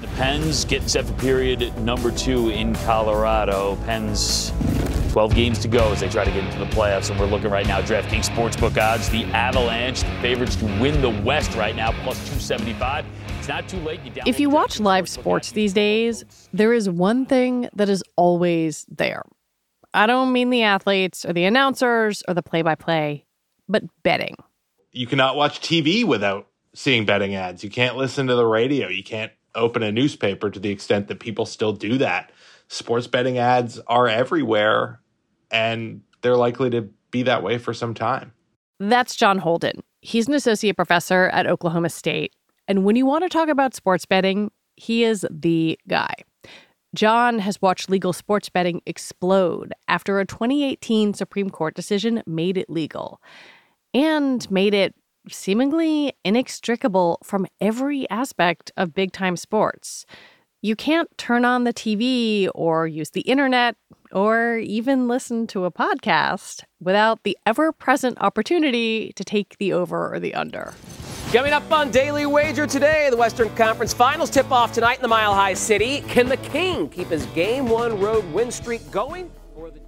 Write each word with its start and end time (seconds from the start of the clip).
The 0.00 0.06
Pens 0.16 0.64
getting 0.64 0.88
set 0.88 1.04
for 1.04 1.12
period 1.14 1.76
number 1.78 2.10
two 2.10 2.48
in 2.48 2.74
Colorado. 2.74 3.76
Pens 3.84 4.52
12 5.12 5.34
games 5.34 5.58
to 5.58 5.68
go 5.68 5.92
as 5.92 6.00
they 6.00 6.08
try 6.08 6.24
to 6.24 6.30
get 6.30 6.44
into 6.44 6.58
the 6.58 6.66
playoffs. 6.66 7.10
And 7.10 7.18
we're 7.18 7.26
looking 7.26 7.50
right 7.50 7.66
now, 7.66 7.80
at 7.80 7.84
DraftKings 7.84 8.28
Sportsbook 8.28 8.80
odds. 8.80 9.10
The 9.10 9.24
Avalanche, 9.26 10.00
the 10.00 10.18
favorites 10.22 10.56
to 10.56 10.64
win 10.80 11.02
the 11.02 11.10
West 11.10 11.54
right 11.54 11.74
now, 11.74 11.92
plus 12.02 12.16
275. 12.28 13.04
It's 13.38 13.48
not 13.48 13.68
too 13.68 13.78
late. 13.78 14.00
You 14.04 14.12
If 14.24 14.40
you 14.40 14.48
watch 14.48 14.80
live 14.80 15.08
sports 15.08 15.48
app. 15.50 15.54
these 15.54 15.72
days, 15.72 16.24
there 16.52 16.72
is 16.72 16.88
one 16.88 17.26
thing 17.26 17.68
that 17.74 17.88
is 17.88 18.02
always 18.16 18.86
there. 18.88 19.22
I 19.92 20.06
don't 20.06 20.32
mean 20.32 20.50
the 20.50 20.62
athletes 20.62 21.24
or 21.26 21.32
the 21.32 21.44
announcers 21.44 22.22
or 22.28 22.34
the 22.34 22.42
play 22.42 22.62
by 22.62 22.76
play, 22.76 23.26
but 23.68 23.82
betting. 24.02 24.36
you 24.92 25.06
cannot 25.06 25.36
watch 25.36 25.60
TV 25.60 26.04
without 26.04 26.46
seeing 26.74 27.04
betting 27.04 27.34
ads. 27.34 27.64
You 27.64 27.70
can't 27.70 27.96
listen 27.96 28.28
to 28.28 28.36
the 28.36 28.46
radio. 28.46 28.88
You 28.88 29.02
can't 29.02 29.32
open 29.54 29.82
a 29.82 29.92
newspaper 29.92 30.50
to 30.50 30.60
the 30.60 30.70
extent 30.70 31.08
that 31.08 31.20
people 31.20 31.46
still 31.46 31.72
do 31.72 31.98
that. 31.98 32.32
Sports 32.68 33.06
betting 33.06 33.38
ads 33.38 33.78
are 33.86 34.08
everywhere 34.08 35.00
and 35.50 36.02
they're 36.22 36.36
likely 36.36 36.70
to 36.70 36.88
be 37.10 37.22
that 37.24 37.42
way 37.42 37.58
for 37.58 37.74
some 37.74 37.94
time. 37.94 38.32
That's 38.78 39.16
John 39.16 39.38
Holden. 39.38 39.82
He's 40.00 40.28
an 40.28 40.34
associate 40.34 40.76
professor 40.76 41.28
at 41.28 41.46
Oklahoma 41.46 41.90
State. 41.90 42.32
And 42.68 42.84
when 42.84 42.96
you 42.96 43.04
want 43.04 43.24
to 43.24 43.28
talk 43.28 43.48
about 43.48 43.74
sports 43.74 44.06
betting, 44.06 44.50
he 44.76 45.04
is 45.04 45.26
the 45.30 45.78
guy. 45.88 46.14
John 46.94 47.38
has 47.38 47.60
watched 47.60 47.90
legal 47.90 48.12
sports 48.12 48.48
betting 48.48 48.80
explode 48.86 49.72
after 49.86 50.18
a 50.18 50.26
2018 50.26 51.14
Supreme 51.14 51.50
Court 51.50 51.74
decision 51.74 52.22
made 52.26 52.56
it 52.56 52.68
legal 52.68 53.20
and 53.94 54.48
made 54.50 54.74
it 54.74 54.94
seemingly 55.30 56.12
inextricable 56.24 57.18
from 57.22 57.46
every 57.60 58.08
aspect 58.10 58.70
of 58.76 58.94
big 58.94 59.12
time 59.12 59.36
sports. 59.36 60.04
You 60.62 60.76
can't 60.76 61.08
turn 61.16 61.44
on 61.44 61.64
the 61.64 61.72
TV 61.72 62.50
or 62.54 62.86
use 62.86 63.10
the 63.10 63.22
internet 63.22 63.76
or 64.12 64.56
even 64.58 65.08
listen 65.08 65.46
to 65.48 65.64
a 65.64 65.70
podcast 65.72 66.64
without 66.80 67.22
the 67.22 67.38
ever 67.46 67.72
present 67.72 68.18
opportunity 68.20 69.12
to 69.16 69.24
take 69.24 69.56
the 69.58 69.72
over 69.72 70.12
or 70.12 70.20
the 70.20 70.34
under. 70.34 70.74
Coming 71.32 71.52
up 71.52 71.70
on 71.70 71.90
Daily 71.90 72.26
Wager 72.26 72.66
today, 72.66 73.08
the 73.08 73.16
Western 73.16 73.48
Conference 73.54 73.94
Finals 73.94 74.30
tip 74.30 74.50
off 74.50 74.72
tonight 74.72 74.96
in 74.96 75.02
the 75.02 75.08
Mile 75.08 75.32
High 75.32 75.54
City. 75.54 76.00
Can 76.02 76.28
the 76.28 76.36
King 76.38 76.88
keep 76.88 77.06
his 77.06 77.24
game 77.26 77.68
one 77.68 78.00
road 78.00 78.24
win 78.32 78.50
streak 78.50 78.90
going? 78.90 79.30
Or 79.54 79.70
the 79.70 79.80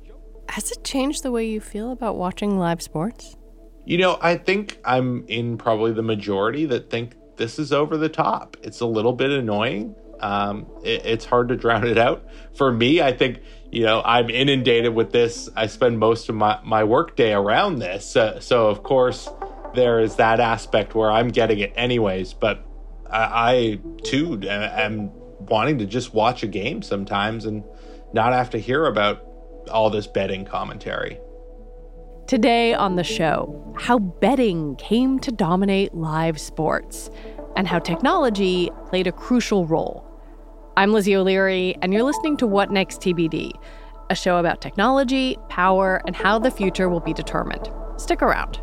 Has 0.49 0.71
it 0.71 0.85
changed 0.85 1.25
the 1.25 1.33
way 1.33 1.45
you 1.47 1.61
feel 1.61 1.91
about 1.91 2.17
watching 2.17 2.59
live 2.59 2.81
sports? 2.81 3.37
You 3.85 3.99
know, 3.99 4.19
I 4.21 4.37
think 4.37 4.79
I'm 4.85 5.27
in 5.27 5.59
probably 5.59 5.93
the 5.93 6.03
majority 6.03 6.67
that 6.67 6.91
think 6.91 7.17
this 7.37 7.59
is 7.59 7.73
over 7.73 7.97
the 7.97 8.09
top. 8.09 8.57
It's 8.63 8.81
a 8.81 8.87
little 8.87 9.13
bit 9.13 9.31
annoying. 9.31 9.97
Um, 10.21 10.67
it, 10.85 11.05
it's 11.05 11.25
hard 11.25 11.49
to 11.49 11.57
drown 11.63 11.87
it 11.87 11.99
out. 11.99 12.25
For 12.55 12.73
me, 12.73 13.03
I 13.03 13.13
think, 13.13 13.41
you 13.71 13.83
know, 13.83 14.03
I'm 14.05 14.31
inundated 14.31 14.95
with 14.95 15.11
this. 15.13 15.49
I 15.57 15.67
spend 15.67 15.99
most 15.99 16.29
of 16.29 16.37
my, 16.37 16.61
my 16.65 16.85
work 16.85 17.17
day 17.17 17.33
around 17.33 17.81
this. 17.81 18.17
Uh, 18.17 18.39
so, 18.41 18.69
of 18.69 18.83
course, 18.83 19.29
there 19.75 20.01
is 20.01 20.17
that 20.17 20.39
aspect 20.39 20.95
where 20.95 21.11
I'm 21.11 21.29
getting 21.29 21.59
it 21.59 21.73
anyways. 21.75 22.35
But 22.35 22.65
I, 23.11 23.51
I 23.53 23.81
too, 24.05 24.41
am 24.49 25.11
wanting 25.41 25.79
to 25.79 25.87
just 25.87 26.15
watch 26.15 26.43
a 26.43 26.47
game 26.47 26.83
sometimes 26.83 27.47
and 27.47 27.65
not 28.13 28.33
have 28.33 28.51
to 28.51 28.59
hear 28.59 28.87
about 28.87 29.27
all 29.71 29.91
this 29.91 30.07
betting 30.07 30.45
commentary. 30.45 31.19
Today 32.33 32.73
on 32.73 32.97
the 32.97 33.05
show, 33.05 33.75
how 33.79 33.99
betting 33.99 34.77
came 34.77 35.19
to 35.19 35.31
dominate 35.31 35.93
live 35.95 36.41
sports 36.41 37.11
and 37.57 37.69
how 37.69 37.79
technology 37.79 38.71
played 38.87 39.07
a 39.07 39.13
crucial 39.13 39.67
role. 39.67 40.03
I'm 40.75 40.95
Lizzie 40.95 41.15
O'Leary, 41.15 41.77
and 41.83 41.93
you're 41.93 42.05
listening 42.05 42.39
to 42.39 42.47
What 42.47 42.71
Next 42.71 43.03
TBD, 43.03 43.53
a 44.09 44.15
show 44.15 44.39
about 44.39 44.63
technology, 44.63 45.37
power, 45.51 46.01
and 46.07 46.17
how 46.17 46.39
the 46.39 46.51
future 46.51 46.89
will 46.89 47.01
be 47.01 47.13
determined. 47.13 47.71
Stick 47.99 48.23
around. 48.23 48.63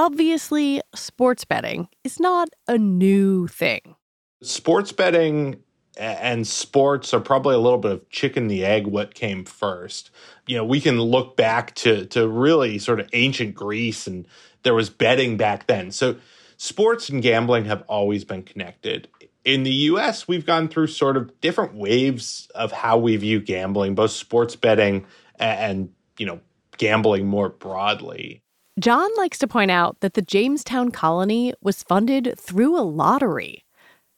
Obviously, 0.00 0.80
sports 0.94 1.44
betting 1.44 1.86
is 2.04 2.18
not 2.18 2.48
a 2.66 2.78
new 2.78 3.46
thing. 3.46 3.96
sports 4.42 4.92
betting 4.92 5.62
and 5.98 6.46
sports 6.46 7.12
are 7.12 7.20
probably 7.20 7.54
a 7.54 7.58
little 7.58 7.78
bit 7.78 7.92
of 7.92 8.08
chicken 8.08 8.48
the 8.48 8.64
egg 8.64 8.86
what 8.86 9.12
came 9.12 9.44
first. 9.44 10.10
You 10.46 10.56
know 10.56 10.64
we 10.64 10.80
can 10.80 10.98
look 10.98 11.36
back 11.36 11.74
to 11.74 12.06
to 12.06 12.26
really 12.26 12.78
sort 12.78 12.98
of 12.98 13.10
ancient 13.12 13.54
greece 13.54 14.06
and 14.06 14.26
there 14.62 14.72
was 14.72 14.88
betting 14.88 15.36
back 15.36 15.66
then. 15.66 15.90
So 15.90 16.16
sports 16.56 17.10
and 17.10 17.22
gambling 17.22 17.66
have 17.66 17.84
always 17.86 18.24
been 18.24 18.42
connected. 18.42 19.06
In 19.44 19.64
the 19.64 19.74
US 19.90 20.26
we've 20.26 20.46
gone 20.46 20.68
through 20.68 20.86
sort 20.86 21.18
of 21.18 21.38
different 21.42 21.74
waves 21.74 22.48
of 22.54 22.72
how 22.72 22.96
we 22.96 23.16
view 23.16 23.38
gambling 23.38 23.94
both 23.94 24.12
sports 24.12 24.56
betting 24.56 25.04
and 25.38 25.92
you 26.16 26.24
know 26.24 26.40
gambling 26.78 27.26
more 27.26 27.50
broadly 27.50 28.42
John 28.80 29.10
likes 29.18 29.36
to 29.38 29.46
point 29.46 29.70
out 29.70 30.00
that 30.00 30.14
the 30.14 30.22
Jamestown 30.22 30.90
colony 30.90 31.52
was 31.60 31.82
funded 31.82 32.34
through 32.38 32.78
a 32.78 32.80
lottery. 32.80 33.66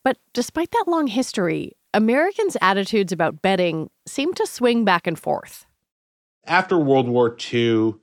But 0.04 0.18
despite 0.32 0.70
that 0.70 0.84
long 0.86 1.08
history, 1.08 1.72
Americans' 1.92 2.56
attitudes 2.62 3.12
about 3.12 3.42
betting 3.42 3.90
seem 4.06 4.32
to 4.34 4.46
swing 4.46 4.84
back 4.84 5.06
and 5.06 5.18
forth. 5.18 5.66
after 6.44 6.78
World 6.78 7.08
War 7.08 7.36
II, 7.52 7.94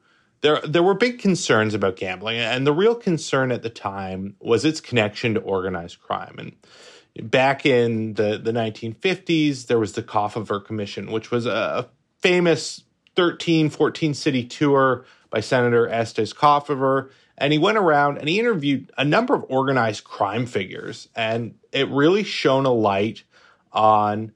there 0.42 0.60
there 0.62 0.84
were 0.84 0.94
big 0.94 1.20
concerns 1.20 1.74
about 1.74 1.96
gambling, 1.96 2.40
and 2.40 2.68
the 2.68 2.74
real 2.74 2.96
concern 2.96 3.52
at 3.52 3.64
the 3.64 3.70
time 3.70 4.36
was 4.40 4.66
its 4.66 4.82
connection 4.82 5.34
to 5.36 5.40
organized 5.42 6.02
crime. 6.02 6.36
And 6.38 7.32
back 7.32 7.66
in 7.66 8.14
the, 8.16 8.38
the 8.38 8.52
1950s, 8.52 9.68
there 9.68 9.80
was 9.80 9.94
the 9.94 10.04
Kefauver 10.04 10.64
Commission, 10.64 11.12
which 11.12 11.32
was 11.32 11.46
a 11.46 11.90
famous 12.20 12.84
13, 13.16 13.70
14 13.70 14.14
city 14.14 14.46
tour 14.46 15.06
by 15.30 15.40
Senator 15.40 15.88
Estes 15.88 16.34
Kefauver, 16.34 17.10
And 17.38 17.54
he 17.54 17.60
went 17.60 17.78
around 17.78 18.18
and 18.18 18.28
he 18.28 18.40
interviewed 18.40 18.92
a 18.98 19.06
number 19.06 19.34
of 19.34 19.46
organized 19.48 20.04
crime 20.04 20.46
figures. 20.46 21.08
And 21.16 21.56
it 21.72 21.88
really 21.90 22.24
shone 22.24 22.66
a 22.66 22.74
light 22.74 23.24
on 23.72 24.34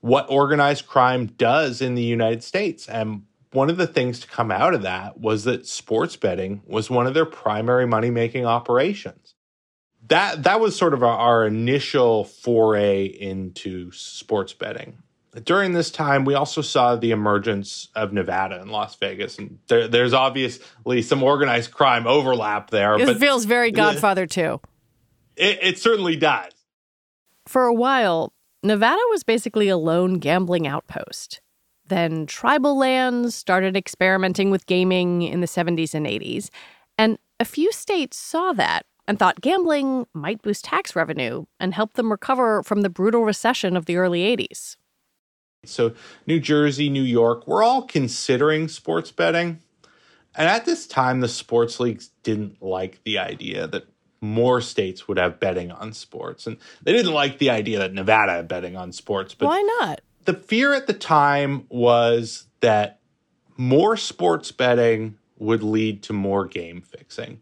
what 0.00 0.30
organized 0.30 0.86
crime 0.86 1.26
does 1.26 1.82
in 1.82 1.94
the 1.94 2.02
United 2.02 2.42
States. 2.42 2.88
And 2.88 3.24
one 3.52 3.70
of 3.70 3.76
the 3.76 3.86
things 3.86 4.20
to 4.20 4.28
come 4.28 4.50
out 4.50 4.74
of 4.74 4.82
that 4.82 5.18
was 5.18 5.44
that 5.44 5.66
sports 5.66 6.16
betting 6.16 6.62
was 6.66 6.90
one 6.90 7.06
of 7.06 7.14
their 7.14 7.26
primary 7.26 7.86
money 7.86 8.10
making 8.10 8.46
operations. 8.46 9.34
That 10.08 10.44
that 10.44 10.60
was 10.60 10.76
sort 10.76 10.94
of 10.94 11.02
our, 11.02 11.16
our 11.16 11.46
initial 11.46 12.24
foray 12.24 13.06
into 13.06 13.90
sports 13.92 14.52
betting. 14.52 15.02
During 15.44 15.72
this 15.72 15.90
time, 15.90 16.24
we 16.24 16.34
also 16.34 16.62
saw 16.62 16.96
the 16.96 17.10
emergence 17.10 17.88
of 17.94 18.12
Nevada 18.12 18.60
and 18.60 18.70
Las 18.70 18.96
Vegas, 18.96 19.38
and 19.38 19.58
there, 19.68 19.86
there's 19.86 20.14
obviously 20.14 21.02
some 21.02 21.22
organized 21.22 21.72
crime 21.72 22.06
overlap 22.06 22.70
there. 22.70 22.98
It 22.98 23.18
feels 23.18 23.44
very 23.44 23.70
Godfather 23.70 24.26
too. 24.26 24.60
It, 25.36 25.58
it 25.62 25.78
certainly 25.78 26.16
does. 26.16 26.52
For 27.46 27.64
a 27.64 27.74
while, 27.74 28.32
Nevada 28.62 29.00
was 29.10 29.22
basically 29.22 29.68
a 29.68 29.76
lone 29.76 30.14
gambling 30.14 30.66
outpost. 30.66 31.40
Then 31.86 32.26
tribal 32.26 32.76
lands 32.76 33.34
started 33.34 33.76
experimenting 33.76 34.50
with 34.50 34.66
gaming 34.66 35.22
in 35.22 35.40
the 35.40 35.46
70s 35.46 35.94
and 35.94 36.06
80s, 36.06 36.50
and 36.96 37.18
a 37.38 37.44
few 37.44 37.70
states 37.72 38.16
saw 38.16 38.52
that 38.54 38.86
and 39.06 39.18
thought 39.18 39.40
gambling 39.40 40.06
might 40.14 40.42
boost 40.42 40.64
tax 40.64 40.96
revenue 40.96 41.44
and 41.60 41.74
help 41.74 41.92
them 41.92 42.10
recover 42.10 42.62
from 42.62 42.80
the 42.80 42.90
brutal 42.90 43.24
recession 43.24 43.76
of 43.76 43.84
the 43.84 43.96
early 43.96 44.22
80s. 44.36 44.76
So, 45.68 45.92
New 46.26 46.40
Jersey, 46.40 46.88
New 46.88 47.02
York, 47.02 47.46
we're 47.46 47.62
all 47.62 47.82
considering 47.82 48.68
sports 48.68 49.10
betting. 49.10 49.60
And 50.34 50.48
at 50.48 50.66
this 50.66 50.86
time, 50.86 51.20
the 51.20 51.28
sports 51.28 51.80
leagues 51.80 52.10
didn't 52.22 52.62
like 52.62 53.02
the 53.04 53.18
idea 53.18 53.66
that 53.68 53.84
more 54.20 54.60
states 54.60 55.08
would 55.08 55.18
have 55.18 55.40
betting 55.40 55.70
on 55.70 55.92
sports. 55.92 56.46
And 56.46 56.58
they 56.82 56.92
didn't 56.92 57.12
like 57.12 57.38
the 57.38 57.50
idea 57.50 57.78
that 57.78 57.92
Nevada 57.92 58.32
had 58.32 58.48
betting 58.48 58.76
on 58.76 58.92
sports. 58.92 59.34
But 59.34 59.46
Why 59.46 59.62
not? 59.80 60.00
The 60.24 60.34
fear 60.34 60.74
at 60.74 60.86
the 60.86 60.92
time 60.92 61.66
was 61.68 62.46
that 62.60 63.00
more 63.56 63.96
sports 63.96 64.52
betting 64.52 65.16
would 65.38 65.62
lead 65.62 66.02
to 66.04 66.12
more 66.12 66.46
game 66.46 66.82
fixing. 66.82 67.40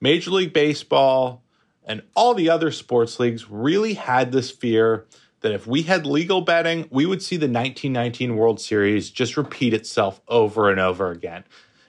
Major 0.00 0.30
League 0.30 0.52
Baseball 0.52 1.42
and 1.84 2.02
all 2.14 2.34
the 2.34 2.50
other 2.50 2.70
sports 2.70 3.18
leagues 3.18 3.50
really 3.50 3.94
had 3.94 4.32
this 4.32 4.50
fear 4.50 5.06
that 5.40 5.52
if 5.52 5.66
we 5.66 5.82
had 5.82 6.06
legal 6.06 6.40
betting, 6.40 6.86
we 6.90 7.06
would 7.06 7.22
see 7.22 7.36
the 7.36 7.46
1919 7.46 8.36
World 8.36 8.60
Series 8.60 9.10
just 9.10 9.36
repeat 9.36 9.74
itself 9.74 10.20
over 10.28 10.70
and 10.70 10.80
over 10.80 11.10
again. 11.10 11.44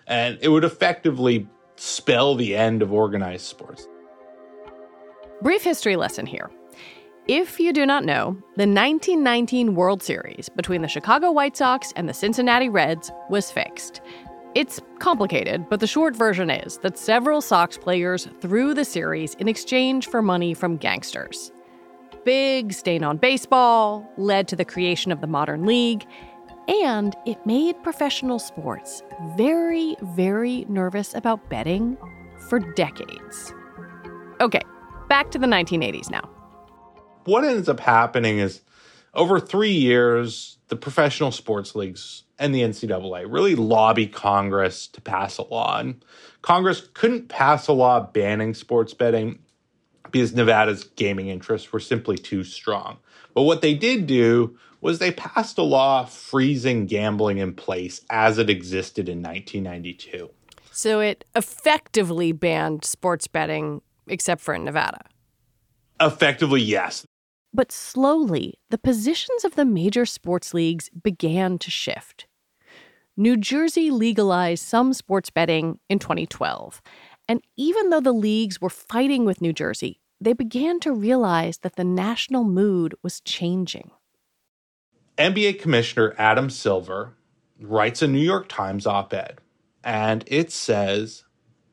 And 0.08 0.38
it 0.42 0.50
would 0.50 0.64
effectively 0.64 1.48
spell 1.76 2.36
the 2.36 2.56
end 2.56 2.82
of 2.82 2.94
organized 2.94 3.46
sports. 3.46 3.88
Brief 5.42 5.64
history 5.64 5.96
lesson 5.96 6.26
here. 6.26 6.50
If 7.28 7.60
you 7.60 7.72
do 7.72 7.86
not 7.86 8.04
know, 8.04 8.32
the 8.58 8.68
1919 8.68 9.76
World 9.76 10.02
Series 10.02 10.50
between 10.50 10.82
the 10.82 10.88
Chicago 10.88 11.32
White 11.32 11.56
Sox 11.56 11.94
and 11.96 12.10
the 12.10 12.14
Cincinnati 12.14 12.68
Reds 12.68 13.12
was 13.30 13.52
fixed. 13.52 14.02
It's 14.54 14.82
complicated, 15.00 15.70
but 15.70 15.80
the 15.80 15.88
short 15.88 16.16
version 16.16 16.50
is 16.50 16.78
that 16.80 16.98
several 16.98 17.42
Sox 17.42 17.78
players 17.78 18.28
threw 18.42 18.74
the 18.74 18.84
series 18.84 19.36
in 19.36 19.48
exchange 19.48 20.08
for 20.08 20.22
money 20.22 20.54
from 20.54 20.78
gangsters 20.78 21.52
big 22.24 22.74
stain 22.74 23.04
on 23.04 23.18
baseball, 23.18 24.10
led 24.18 24.48
to 24.50 24.56
the 24.56 24.66
creation 24.66 25.12
of 25.12 25.22
the 25.22 25.28
modern 25.28 25.66
league, 25.66 26.06
and 26.68 27.16
it 27.26 27.44
made 27.46 27.82
professional 27.84 28.40
sports 28.40 29.04
very, 29.36 29.96
very 30.02 30.66
nervous 30.70 31.14
about 31.14 31.50
betting 31.50 31.98
for 32.50 32.60
decades. 32.60 33.54
Okay, 34.40 34.62
back 35.10 35.32
to 35.32 35.40
the 35.40 35.48
1980s 35.48 36.10
now. 36.10 36.30
What 37.26 37.44
ends 37.44 37.70
up 37.70 37.80
happening 37.80 38.40
is 38.40 38.62
over 39.14 39.40
three 39.40 39.72
years, 39.72 40.58
the 40.70 40.76
professional 40.76 41.32
sports 41.32 41.76
leagues 41.76 42.24
and 42.40 42.56
the 42.56 42.62
NCAA 42.62 43.26
really 43.32 43.56
lobby 43.56 44.08
Congress 44.08 44.88
to 44.88 45.02
pass 45.02 45.38
a 45.38 45.44
law. 45.44 45.80
And 45.80 46.04
Congress 46.42 46.90
couldn't 46.94 47.28
pass 47.28 47.68
a 47.68 47.74
law 47.74 48.00
banning 48.00 48.54
sports 48.54 48.94
betting 48.94 49.40
because 50.12 50.34
Nevada's 50.34 50.84
gaming 50.84 51.28
interests 51.28 51.72
were 51.72 51.80
simply 51.80 52.18
too 52.18 52.44
strong. 52.44 52.98
But 53.34 53.44
what 53.44 53.62
they 53.62 53.74
did 53.74 54.08
do 54.08 54.58
was 54.82 55.00
they 55.00 55.12
passed 55.12 55.58
a 55.58 55.64
law 55.64 56.06
freezing 56.06 56.86
gambling 56.86 57.38
in 57.38 57.54
place 57.54 58.02
as 58.10 58.38
it 58.38 58.50
existed 58.50 59.08
in 59.08 59.22
1992. 59.22 60.30
So 60.72 61.00
it 61.00 61.26
effectively 61.36 62.32
banned 62.32 62.84
sports 62.84 63.28
betting, 63.28 63.82
except 64.08 64.42
for 64.42 64.54
in 64.54 64.66
Nevada. 64.66 65.02
Effectively, 66.00 66.62
yes. 66.62 67.06
But 67.54 67.72
slowly, 67.72 68.56
the 68.70 68.78
positions 68.78 69.44
of 69.44 69.56
the 69.56 69.66
major 69.66 70.06
sports 70.06 70.54
leagues 70.54 70.90
began 70.90 71.60
to 71.60 71.70
shift. 71.70 72.26
New 73.18 73.36
Jersey 73.36 73.92
legalized 73.92 74.66
some 74.66 74.94
sports 74.94 75.30
betting 75.30 75.80
in 75.90 76.00
2012. 76.00 76.82
And 77.28 77.42
even 77.58 77.90
though 77.90 78.02
the 78.02 78.12
leagues 78.12 78.60
were 78.60 78.70
fighting 78.70 79.26
with 79.26 79.42
New 79.42 79.54
Jersey, 79.54 80.02
they 80.20 80.34
began 80.34 80.80
to 80.82 80.94
realize 80.94 81.60
that 81.60 81.76
the 81.76 81.84
national 81.84 82.44
mood 82.44 82.94
was 83.02 83.22
changing. 83.22 83.92
NBA 85.18 85.60
Commissioner 85.60 86.16
Adam 86.18 86.50
Silver 86.50 87.14
writes 87.60 88.02
a 88.02 88.08
New 88.08 88.20
York 88.20 88.48
Times 88.48 88.86
op 88.86 89.14
ed, 89.14 89.40
and 89.84 90.24
it 90.28 90.52
says 90.52 91.24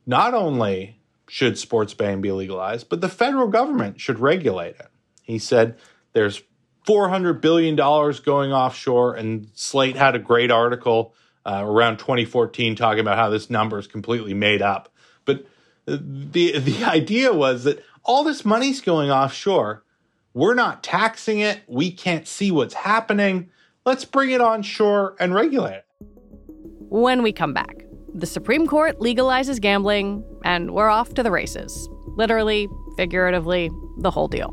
not 0.07 0.35
only 0.35 1.01
should 1.29 1.59
sports 1.59 1.95
betting 1.95 2.21
be 2.21 2.33
legalized, 2.33 2.89
but 2.89 3.01
the 3.01 3.09
federal 3.09 3.49
government 3.49 4.01
should 4.01 4.19
regulate 4.19 4.77
it. 4.77 4.89
He 5.23 5.39
said 5.39 5.77
there's 6.15 6.43
$400 6.87 7.41
billion 7.43 7.77
going 7.77 8.53
offshore, 8.53 9.15
and 9.15 9.49
Slate 9.53 9.97
had 9.97 10.15
a 10.15 10.19
great 10.19 10.51
article 10.51 11.15
uh, 11.45 11.63
around 11.63 11.99
2014 11.99 12.77
talking 12.77 13.01
about 13.01 13.19
how 13.19 13.29
this 13.29 13.51
number 13.51 13.79
is 13.79 13.87
completely 13.87 14.33
made 14.33 14.63
up. 14.63 14.93
The 15.89 16.59
the 16.59 16.85
idea 16.85 17.33
was 17.33 17.65
that 17.65 17.83
all 18.05 18.25
this 18.25 18.45
money's 18.45 18.81
going 18.81 19.11
offshore. 19.11 19.83
We're 20.35 20.55
not 20.55 20.83
taxing 20.83 21.41
it. 21.41 21.63
We 21.67 21.91
can't 21.91 22.29
see 22.29 22.51
what's 22.51 22.75
happening. 22.75 23.51
Let's 23.85 24.05
bring 24.05 24.31
it 24.31 24.41
onshore 24.41 25.17
and 25.19 25.35
regulate 25.35 25.77
it. 25.77 25.87
When 26.91 27.23
we 27.23 27.33
come 27.33 27.55
back, 27.55 27.85
the 28.15 28.27
Supreme 28.27 28.67
Court 28.67 28.99
legalizes 29.01 29.61
gambling, 29.61 30.25
and 30.45 30.73
we're 30.73 30.89
off 30.89 31.15
to 31.15 31.23
the 31.23 31.31
races. 31.31 31.89
Literally, 32.17 32.69
figuratively, 32.97 33.71
the 33.99 34.11
whole 34.11 34.29
deal. 34.29 34.53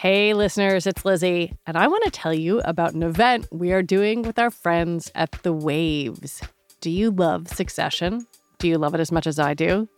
Hey, 0.00 0.32
listeners, 0.32 0.86
it's 0.86 1.04
Lizzie, 1.04 1.52
and 1.66 1.76
I 1.76 1.86
want 1.86 2.04
to 2.04 2.10
tell 2.10 2.32
you 2.32 2.60
about 2.60 2.94
an 2.94 3.02
event 3.02 3.46
we 3.52 3.70
are 3.72 3.82
doing 3.82 4.22
with 4.22 4.38
our 4.38 4.50
friends 4.50 5.12
at 5.14 5.32
The 5.42 5.52
Waves. 5.52 6.40
Do 6.80 6.88
you 6.88 7.10
love 7.10 7.48
Succession? 7.48 8.26
Do 8.58 8.66
you 8.66 8.78
love 8.78 8.94
it 8.94 9.00
as 9.00 9.12
much 9.12 9.26
as 9.26 9.38
I 9.38 9.52
do? 9.52 9.90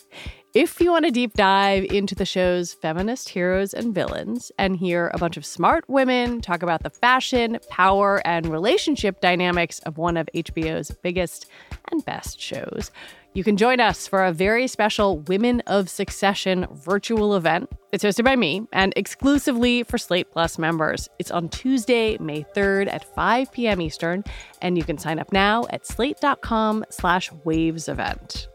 If 0.55 0.81
you 0.81 0.91
want 0.91 1.05
to 1.05 1.13
deep 1.13 1.35
dive 1.35 1.85
into 1.85 2.17
the 2.17 2.25
show's 2.25 2.75
feminist 2.75 3.29
heroes 3.29 3.73
and 3.73 3.95
villains 3.95 4.51
and 4.59 4.77
hear 4.77 5.09
a 5.15 5.19
bunch 5.19 5.37
of 5.37 5.47
smart 5.47 5.89
women 5.89 6.41
talk 6.41 6.65
about 6.65 6.83
the 6.83 6.91
fashion, 6.91 7.61
power, 7.71 8.21
and 8.27 8.47
relationship 8.47 9.21
dynamics 9.21 9.79
of 9.87 9.99
one 9.99 10.17
of 10.17 10.29
HBO's 10.35 10.91
biggest 10.91 11.47
and 11.93 12.05
best 12.05 12.41
shows, 12.41 12.91
you 13.35 13.43
can 13.43 13.57
join 13.57 13.81
us 13.81 14.07
for 14.07 14.25
a 14.25 14.33
very 14.33 14.67
special 14.67 15.19
Women 15.21 15.61
of 15.67 15.89
Succession 15.89 16.67
virtual 16.73 17.35
event. 17.35 17.71
It's 17.93 18.05
hosted 18.05 18.25
by 18.25 18.37
me 18.37 18.67
and 18.73 18.93
exclusively 18.97 19.83
for 19.83 19.99
Slate 19.99 20.31
Plus 20.31 20.59
members. 20.59 21.09
It's 21.19 21.31
on 21.31 21.49
Tuesday, 21.49 22.19
May 22.19 22.45
3rd 22.55 22.93
at 22.93 23.05
5 23.15 23.53
p.m. 23.53 23.81
Eastern, 23.81 24.25
and 24.61 24.77
you 24.77 24.85
can 24.85 24.99
sign 24.99 25.19
up 25.19 25.33
now 25.33 25.65
at 25.71 25.87
slate.com 25.87 26.85
slash 26.91 27.31
waves 27.45 27.89
event. 27.89 28.49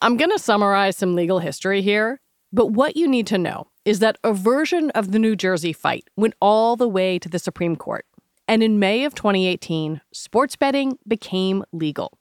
I'm 0.00 0.18
going 0.18 0.30
to 0.30 0.38
summarize 0.38 0.98
some 0.98 1.14
legal 1.14 1.38
history 1.38 1.80
here, 1.80 2.20
but 2.54 2.66
what 2.66 2.96
you 2.96 3.08
need 3.08 3.26
to 3.26 3.36
know 3.36 3.66
is 3.84 3.98
that 3.98 4.16
a 4.22 4.32
version 4.32 4.90
of 4.92 5.10
the 5.10 5.18
New 5.18 5.34
Jersey 5.34 5.72
fight 5.72 6.08
went 6.16 6.34
all 6.40 6.76
the 6.76 6.88
way 6.88 7.18
to 7.18 7.28
the 7.28 7.40
Supreme 7.40 7.74
Court. 7.74 8.06
And 8.46 8.62
in 8.62 8.78
May 8.78 9.04
of 9.04 9.12
2018, 9.16 10.00
sports 10.12 10.54
betting 10.54 10.96
became 11.08 11.64
legal. 11.72 12.16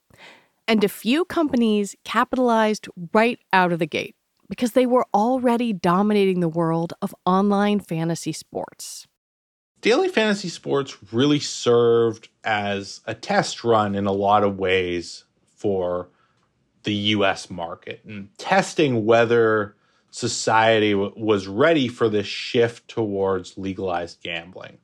And 0.68 0.84
a 0.84 0.90
few 0.90 1.24
companies 1.26 1.96
capitalized 2.04 2.88
right 3.14 3.38
out 3.54 3.72
of 3.72 3.78
the 3.78 3.86
gate 3.86 4.16
because 4.50 4.72
they 4.72 4.88
were 4.88 5.06
already 5.14 5.72
dominating 5.72 6.40
the 6.40 6.50
world 6.50 6.94
of 7.04 7.14
online 7.28 7.80
fantasy 7.80 8.34
sports. 8.34 9.06
Daily 9.82 10.08
fantasy 10.08 10.50
sports 10.50 10.98
really 11.14 11.40
served 11.40 12.30
as 12.44 13.02
a 13.06 13.14
test 13.14 13.64
run 13.64 13.94
in 13.94 14.08
a 14.08 14.12
lot 14.12 14.44
of 14.44 14.58
ways 14.58 15.26
for 15.56 16.10
the 16.86 16.94
US 16.94 17.52
market 17.52 18.02
and 18.04 18.36
testing 18.40 19.06
whether 19.06 19.76
society 20.14 20.92
w- 20.92 21.12
was 21.18 21.48
ready 21.48 21.88
for 21.88 22.08
this 22.08 22.28
shift 22.28 22.88
towards 22.88 23.58
legalized 23.58 24.22
gambling. 24.22 24.78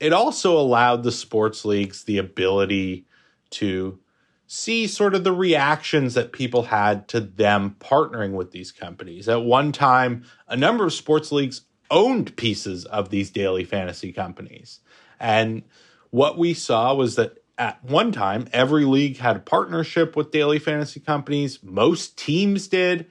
It 0.00 0.12
also 0.12 0.58
allowed 0.58 1.04
the 1.04 1.12
sports 1.12 1.64
leagues 1.64 2.02
the 2.02 2.18
ability 2.18 3.06
to 3.50 4.00
see 4.48 4.88
sort 4.88 5.14
of 5.14 5.22
the 5.22 5.32
reactions 5.32 6.14
that 6.14 6.32
people 6.32 6.64
had 6.64 7.06
to 7.08 7.20
them 7.20 7.76
partnering 7.78 8.32
with 8.32 8.50
these 8.50 8.72
companies. 8.72 9.28
At 9.28 9.44
one 9.44 9.70
time, 9.70 10.24
a 10.48 10.56
number 10.56 10.84
of 10.84 10.92
sports 10.92 11.30
leagues 11.30 11.62
owned 11.88 12.36
pieces 12.36 12.84
of 12.86 13.10
these 13.10 13.30
daily 13.30 13.64
fantasy 13.64 14.12
companies. 14.12 14.80
And 15.20 15.62
what 16.10 16.36
we 16.38 16.54
saw 16.54 16.92
was 16.92 17.14
that 17.14 17.38
at 17.56 17.82
one 17.84 18.10
time, 18.10 18.48
every 18.52 18.84
league 18.84 19.18
had 19.18 19.36
a 19.36 19.40
partnership 19.40 20.16
with 20.16 20.32
daily 20.32 20.58
fantasy 20.58 20.98
companies, 20.98 21.62
most 21.62 22.18
teams 22.18 22.66
did. 22.66 23.06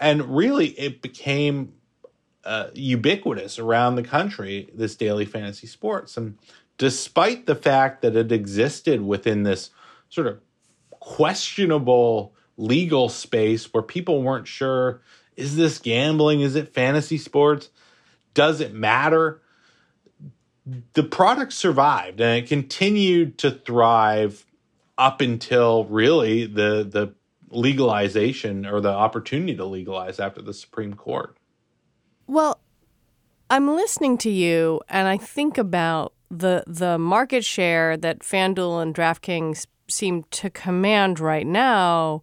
And 0.00 0.34
really, 0.34 0.68
it 0.68 1.02
became 1.02 1.74
uh, 2.44 2.68
ubiquitous 2.74 3.58
around 3.58 3.96
the 3.96 4.02
country, 4.02 4.70
this 4.74 4.96
daily 4.96 5.26
fantasy 5.26 5.66
sports. 5.66 6.16
And 6.16 6.38
despite 6.78 7.46
the 7.46 7.54
fact 7.54 8.00
that 8.02 8.16
it 8.16 8.32
existed 8.32 9.02
within 9.02 9.42
this 9.42 9.70
sort 10.08 10.26
of 10.26 10.40
questionable 10.88 12.34
legal 12.56 13.08
space 13.08 13.72
where 13.72 13.82
people 13.82 14.22
weren't 14.22 14.48
sure 14.48 15.00
is 15.36 15.56
this 15.56 15.78
gambling? 15.78 16.42
Is 16.42 16.54
it 16.54 16.74
fantasy 16.74 17.16
sports? 17.16 17.70
Does 18.34 18.60
it 18.60 18.74
matter? 18.74 19.40
The 20.92 21.02
product 21.02 21.54
survived 21.54 22.20
and 22.20 22.44
it 22.44 22.48
continued 22.48 23.38
to 23.38 23.50
thrive 23.50 24.44
up 24.98 25.22
until 25.22 25.86
really 25.86 26.44
the 26.44 26.86
the 26.88 27.14
legalization 27.50 28.64
or 28.64 28.80
the 28.80 28.90
opportunity 28.90 29.56
to 29.56 29.64
legalize 29.64 30.20
after 30.20 30.40
the 30.40 30.54
Supreme 30.54 30.94
Court. 30.94 31.36
Well, 32.26 32.60
I'm 33.50 33.74
listening 33.74 34.18
to 34.18 34.30
you 34.30 34.80
and 34.88 35.08
I 35.08 35.16
think 35.16 35.58
about 35.58 36.12
the 36.30 36.62
the 36.66 36.96
market 36.96 37.44
share 37.44 37.96
that 37.96 38.20
FanDuel 38.20 38.82
and 38.82 38.94
DraftKings 38.94 39.66
seem 39.88 40.24
to 40.30 40.48
command 40.48 41.18
right 41.18 41.46
now. 41.46 42.22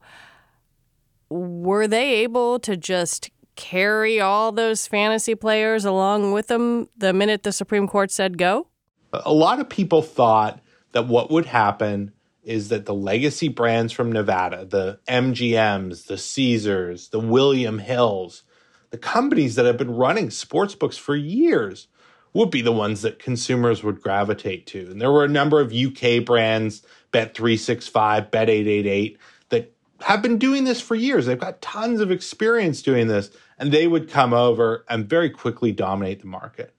Were 1.30 1.88
they 1.88 2.14
able 2.16 2.60
to 2.60 2.78
just 2.78 3.30
carry 3.58 4.22
all 4.22 4.54
those 4.54 4.88
fantasy 4.88 5.36
players 5.36 5.84
along 5.84 6.32
with 6.32 6.48
them 6.48 6.88
the 6.96 7.12
minute 7.12 7.44
the 7.44 7.52
Supreme 7.52 7.88
Court 7.88 8.12
said 8.12 8.38
go? 8.38 8.68
A 9.12 9.34
lot 9.34 9.60
of 9.60 9.68
people 9.68 10.02
thought 10.02 10.62
that 10.94 11.08
what 11.08 11.30
would 11.30 11.46
happen 11.46 12.14
is 12.48 12.70
that 12.70 12.86
the 12.86 12.94
legacy 12.94 13.50
brands 13.50 13.92
from 13.92 14.10
Nevada, 14.10 14.64
the 14.64 15.00
MGMs, 15.10 16.06
the 16.06 16.18
Caesars, 16.18 17.10
the 17.10 17.20
William 17.20 17.80
Hills, 17.80 18.44
the 18.90 18.98
companies 18.98 19.56
that 19.56 19.66
have 19.66 19.76
been 19.76 19.94
running 19.94 20.30
sports 20.30 20.74
books 20.74 20.96
for 20.96 21.14
years 21.14 21.90
would 22.32 22.50
be 22.50 22.62
the 22.62 22.72
ones 22.72 23.02
that 23.02 23.20
consumers 23.20 23.84
would 23.84 24.02
gravitate 24.02 24.66
to. 24.68 24.80
And 24.90 25.02
there 25.02 25.12
were 25.12 25.26
a 25.26 25.30
number 25.30 25.60
of 25.60 25.74
UK 25.74 26.24
brands, 26.24 26.84
Bet365, 27.12 28.32
Bet888, 28.32 29.18
that 29.50 29.74
have 30.04 30.22
been 30.22 30.38
doing 30.38 30.64
this 30.64 30.80
for 30.80 30.96
years. 30.96 31.26
They've 31.26 31.38
got 31.38 31.62
tons 31.62 32.00
of 32.00 32.12
experience 32.12 32.82
doing 32.82 33.08
this, 33.08 33.30
and 33.60 33.74
they 33.74 33.88
would 33.88 34.10
come 34.10 34.34
over 34.34 34.86
and 34.88 35.10
very 35.10 35.30
quickly 35.30 35.74
dominate 35.74 36.22
the 36.22 36.28
market. 36.28 36.74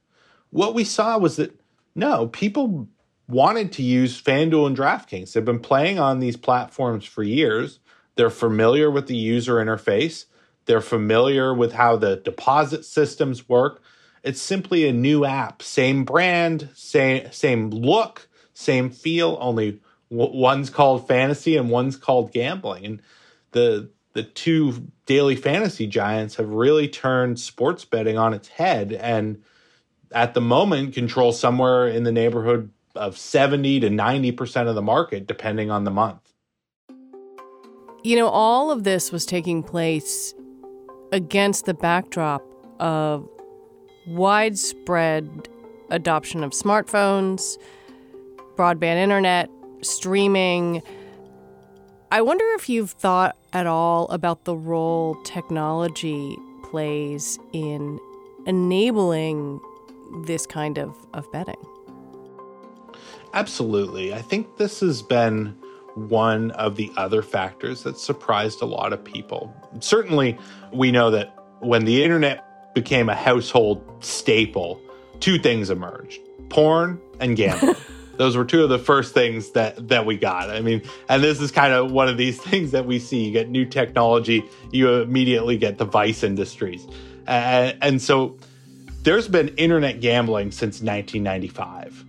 What 0.48 0.74
we 0.74 0.84
saw 0.84 1.18
was 1.18 1.36
that 1.36 1.60
no, 1.94 2.28
people 2.28 2.88
wanted 3.28 3.72
to 3.72 3.82
use 3.82 4.20
FanDuel 4.20 4.66
and 4.66 4.76
DraftKings. 4.76 5.32
They've 5.32 5.44
been 5.44 5.60
playing 5.60 5.98
on 5.98 6.18
these 6.18 6.36
platforms 6.36 7.04
for 7.04 7.22
years. 7.22 7.78
They're 8.16 8.30
familiar 8.30 8.90
with 8.90 9.06
the 9.06 9.16
user 9.16 9.56
interface. 9.56 10.24
They're 10.64 10.80
familiar 10.80 11.54
with 11.54 11.74
how 11.74 11.96
the 11.96 12.16
deposit 12.16 12.84
systems 12.84 13.48
work. 13.48 13.82
It's 14.22 14.42
simply 14.42 14.88
a 14.88 14.92
new 14.92 15.24
app, 15.24 15.62
same 15.62 16.04
brand, 16.04 16.68
same 16.74 17.30
same 17.30 17.70
look, 17.70 18.28
same 18.52 18.90
feel. 18.90 19.38
Only 19.40 19.80
one's 20.10 20.70
called 20.70 21.06
fantasy 21.06 21.56
and 21.56 21.70
one's 21.70 21.96
called 21.96 22.32
gambling. 22.32 22.84
And 22.84 23.02
the 23.52 23.90
the 24.14 24.24
two 24.24 24.88
daily 25.06 25.36
fantasy 25.36 25.86
giants 25.86 26.36
have 26.36 26.50
really 26.50 26.88
turned 26.88 27.38
sports 27.38 27.84
betting 27.84 28.18
on 28.18 28.34
its 28.34 28.48
head 28.48 28.92
and 28.92 29.42
at 30.12 30.34
the 30.34 30.40
moment 30.40 30.94
control 30.94 31.32
somewhere 31.32 31.86
in 31.86 32.02
the 32.02 32.12
neighborhood 32.12 32.70
of 32.98 33.16
70 33.16 33.80
to 33.80 33.88
90% 33.88 34.68
of 34.68 34.74
the 34.74 34.82
market 34.82 35.26
depending 35.26 35.70
on 35.70 35.84
the 35.84 35.90
month. 35.90 36.34
You 38.04 38.16
know, 38.16 38.28
all 38.28 38.70
of 38.70 38.84
this 38.84 39.10
was 39.10 39.24
taking 39.26 39.62
place 39.62 40.34
against 41.12 41.64
the 41.64 41.74
backdrop 41.74 42.42
of 42.78 43.28
widespread 44.06 45.48
adoption 45.90 46.44
of 46.44 46.52
smartphones, 46.52 47.56
broadband 48.56 48.96
internet, 48.96 49.50
streaming. 49.82 50.82
I 52.10 52.22
wonder 52.22 52.44
if 52.54 52.68
you've 52.68 52.90
thought 52.90 53.36
at 53.52 53.66
all 53.66 54.06
about 54.08 54.44
the 54.44 54.56
role 54.56 55.16
technology 55.24 56.36
plays 56.64 57.38
in 57.52 57.98
enabling 58.46 59.60
this 60.24 60.46
kind 60.46 60.78
of, 60.78 60.94
of 61.14 61.30
betting. 61.32 61.62
Absolutely. 63.34 64.14
I 64.14 64.22
think 64.22 64.56
this 64.56 64.80
has 64.80 65.02
been 65.02 65.56
one 65.94 66.50
of 66.52 66.76
the 66.76 66.90
other 66.96 67.22
factors 67.22 67.82
that 67.82 67.98
surprised 67.98 68.62
a 68.62 68.66
lot 68.66 68.92
of 68.92 69.02
people. 69.02 69.54
Certainly, 69.80 70.38
we 70.72 70.92
know 70.92 71.10
that 71.10 71.34
when 71.60 71.84
the 71.84 72.02
internet 72.04 72.74
became 72.74 73.08
a 73.08 73.14
household 73.14 73.82
staple, 74.00 74.80
two 75.20 75.38
things 75.38 75.70
emerged 75.70 76.20
porn 76.48 77.00
and 77.20 77.36
gambling. 77.36 77.74
Those 78.16 78.36
were 78.36 78.44
two 78.44 78.64
of 78.64 78.68
the 78.68 78.80
first 78.80 79.14
things 79.14 79.50
that 79.50 79.88
that 79.88 80.04
we 80.04 80.16
got. 80.16 80.50
I 80.50 80.60
mean, 80.60 80.82
and 81.08 81.22
this 81.22 81.40
is 81.40 81.52
kind 81.52 81.72
of 81.72 81.92
one 81.92 82.08
of 82.08 82.16
these 82.16 82.40
things 82.42 82.72
that 82.72 82.84
we 82.84 82.98
see. 82.98 83.24
You 83.24 83.32
get 83.32 83.48
new 83.48 83.64
technology, 83.64 84.44
you 84.72 84.92
immediately 84.94 85.56
get 85.56 85.78
device 85.78 86.22
industries, 86.22 86.86
uh, 87.26 87.72
and 87.80 88.02
so 88.02 88.36
there's 89.04 89.28
been 89.28 89.48
internet 89.50 90.00
gambling 90.00 90.50
since 90.50 90.82
1995, 90.82 92.04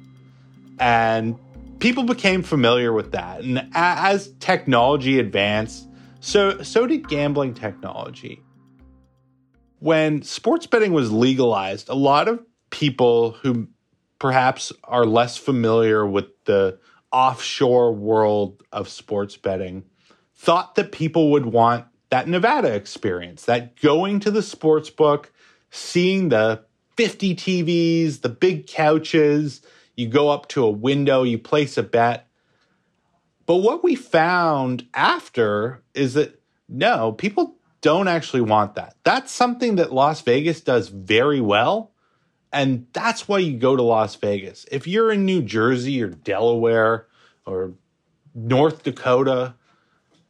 and 0.79 1.37
people 1.79 2.03
became 2.03 2.43
familiar 2.43 2.93
with 2.93 3.11
that. 3.11 3.41
And 3.41 3.69
as 3.73 4.33
technology 4.39 5.19
advanced, 5.19 5.87
so 6.19 6.61
so 6.61 6.87
did 6.87 7.07
gambling 7.07 7.53
technology. 7.53 8.41
When 9.79 10.21
sports 10.23 10.67
betting 10.67 10.91
was 10.91 11.11
legalized, 11.11 11.89
a 11.89 11.95
lot 11.95 12.27
of 12.27 12.39
people 12.69 13.31
who 13.31 13.67
perhaps 14.19 14.73
are 14.83 15.05
less 15.05 15.37
familiar 15.37 16.05
with 16.05 16.25
the 16.45 16.77
offshore 17.11 17.93
world 17.93 18.61
of 18.71 18.89
sports 18.89 19.37
betting 19.37 19.85
thought 20.35 20.75
that 20.75 20.91
people 20.91 21.31
would 21.31 21.45
want 21.45 21.85
that 22.09 22.27
Nevada 22.27 22.73
experience, 22.73 23.45
that 23.45 23.79
going 23.79 24.19
to 24.19 24.31
the 24.31 24.41
sports 24.41 24.89
book, 24.89 25.31
seeing 25.69 26.29
the 26.29 26.63
50 26.97 27.35
TVs, 27.35 28.21
the 28.21 28.29
big 28.29 28.67
couches, 28.67 29.61
you 29.99 30.07
go 30.07 30.29
up 30.29 30.47
to 30.47 30.63
a 30.63 30.69
window, 30.69 31.23
you 31.23 31.37
place 31.37 31.77
a 31.77 31.83
bet. 31.83 32.25
But 33.45 33.57
what 33.57 33.83
we 33.83 33.95
found 33.95 34.87
after 34.93 35.83
is 35.93 36.13
that 36.13 36.41
no, 36.69 37.11
people 37.11 37.55
don't 37.81 38.07
actually 38.07 38.41
want 38.41 38.75
that. 38.75 38.95
That's 39.03 39.29
something 39.29 39.75
that 39.75 39.91
Las 39.91 40.21
Vegas 40.21 40.61
does 40.61 40.87
very 40.87 41.41
well. 41.41 41.91
And 42.53 42.87
that's 42.93 43.27
why 43.27 43.39
you 43.39 43.57
go 43.57 43.75
to 43.75 43.83
Las 43.83 44.15
Vegas. 44.15 44.65
If 44.71 44.87
you're 44.87 45.11
in 45.11 45.25
New 45.25 45.41
Jersey 45.41 46.01
or 46.01 46.07
Delaware 46.07 47.07
or 47.45 47.73
North 48.33 48.83
Dakota, 48.83 49.55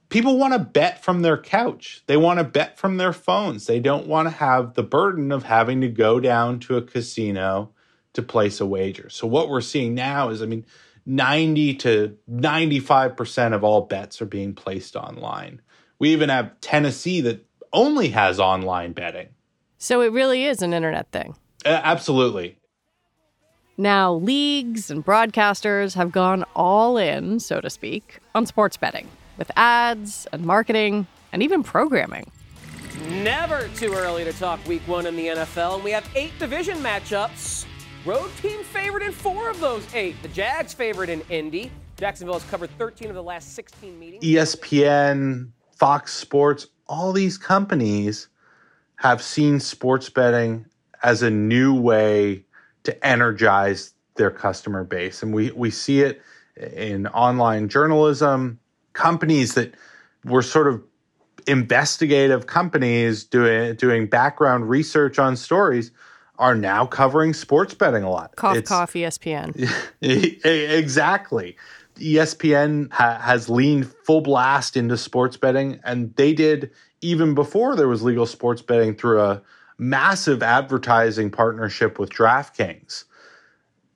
people 0.10 0.38
want 0.38 0.54
to 0.54 0.60
bet 0.60 1.04
from 1.04 1.22
their 1.22 1.38
couch. 1.38 2.02
They 2.08 2.18
want 2.18 2.40
to 2.40 2.44
bet 2.44 2.80
from 2.80 2.98
their 2.98 3.14
phones. 3.14 3.68
They 3.68 3.80
don't 3.80 4.08
want 4.08 4.28
to 4.28 4.36
have 4.36 4.74
the 4.74 4.84
burden 4.84 5.32
of 5.32 5.44
having 5.44 5.82
to 5.82 5.90
go 5.90 6.20
down 6.20 6.60
to 6.62 6.78
a 6.78 6.82
casino 6.82 7.72
to 8.14 8.22
place 8.22 8.60
a 8.60 8.66
wager. 8.66 9.10
So 9.10 9.28
what 9.28 9.50
we're 9.50 9.62
seeing 9.62 9.94
now 9.94 10.30
is 10.30 10.42
I 10.42 10.46
mean 10.46 10.66
90 11.06 11.76
to 11.76 12.18
95% 12.30 13.54
of 13.54 13.64
all 13.64 13.82
bets 13.82 14.22
are 14.22 14.26
being 14.26 14.54
placed 14.54 14.96
online. 14.96 15.62
We 15.98 16.10
even 16.10 16.30
have 16.30 16.60
Tennessee 16.62 17.22
that 17.22 17.46
only 17.74 18.10
has 18.10 18.40
online 18.40 18.94
betting. 18.94 19.30
So 19.78 20.02
it 20.02 20.12
really 20.12 20.46
is 20.46 20.62
an 20.62 20.74
internet 20.74 21.12
thing. 21.12 21.36
Uh, 21.66 21.82
absolutely. 21.84 22.58
Now, 23.78 24.14
leagues 24.14 24.92
and 24.92 25.06
broadcasters 25.06 25.96
have 25.96 26.12
gone 26.12 26.44
all 26.54 26.98
in, 26.98 27.40
so 27.40 27.62
to 27.62 27.70
speak, 27.70 28.20
on 28.36 28.46
sports 28.46 28.76
betting 28.76 29.08
with 29.38 29.50
ads 29.56 30.28
and 30.34 30.46
marketing 30.46 31.08
and 31.32 31.42
even 31.42 31.64
programming. 31.64 32.30
Never 33.08 33.70
too 33.76 33.94
early 33.94 34.26
to 34.26 34.34
talk 34.34 34.60
week 34.68 34.86
one 34.86 35.06
in 35.06 35.16
the 35.16 35.28
NFL, 35.28 35.76
and 35.76 35.84
we 35.84 35.92
have 35.92 36.06
eight 36.14 36.38
division 36.40 36.78
matchups. 36.80 37.66
Road 38.10 38.32
team 38.42 38.64
favored 38.64 39.04
in 39.04 39.12
four 39.12 39.52
of 39.52 39.60
those 39.60 39.86
eight. 39.94 40.20
The 40.24 40.30
Jags 40.30 40.74
favored 40.74 41.10
in 41.10 41.22
Indy. 41.30 41.70
Jacksonville 41.96 42.40
has 42.40 42.50
covered 42.50 42.72
13 42.80 43.10
of 43.10 43.14
the 43.14 43.22
last 43.22 43.54
16 43.54 44.00
meetings. 44.00 44.24
ESPN, 44.24 45.52
Fox 45.76 46.12
Sports, 46.12 46.66
all 46.88 47.14
these 47.14 47.38
companies 47.38 48.28
have 48.96 49.22
seen 49.22 49.60
sports 49.60 50.10
betting 50.10 50.66
as 51.04 51.22
a 51.22 51.30
new 51.30 51.80
way 51.80 52.44
to 52.82 53.06
energize 53.06 53.94
their 54.16 54.32
customer 54.32 54.84
base. 54.84 55.22
And 55.22 55.32
we, 55.32 55.52
we 55.52 55.70
see 55.70 56.02
it 56.02 56.20
in 56.58 57.06
online 57.10 57.70
journalism, 57.70 58.60
companies 58.94 59.54
that 59.54 59.76
were 60.26 60.42
sort 60.42 60.66
of 60.66 60.82
investigative 61.46 62.48
companies 62.48 63.24
doing 63.24 63.76
doing 63.76 64.08
background 64.08 64.68
research 64.68 65.20
on 65.20 65.36
stories 65.36 65.92
are 66.40 66.56
now 66.56 66.86
covering 66.86 67.34
sports 67.34 67.74
betting 67.74 68.02
a 68.02 68.10
lot. 68.10 68.36
Cough, 68.38 68.58
it's, 68.58 68.70
cough, 68.70 68.94
ESPN. 68.94 69.70
exactly. 70.02 71.58
ESPN 71.98 72.92
ha- 72.92 73.20
has 73.20 73.50
leaned 73.50 73.94
full 74.06 74.22
blast 74.22 74.78
into 74.78 74.98
sports 74.98 75.36
betting, 75.36 75.80
and 75.84 76.16
they 76.16 76.34
did 76.34 76.72
even 77.02 77.36
before 77.36 77.76
there 77.76 77.90
was 77.90 78.02
legal 78.02 78.26
sports 78.26 78.62
betting 78.62 78.96
through 78.96 79.22
a 79.22 79.42
massive 79.78 80.42
advertising 80.42 81.30
partnership 81.30 82.00
with 82.00 82.10
DraftKings. 82.10 83.04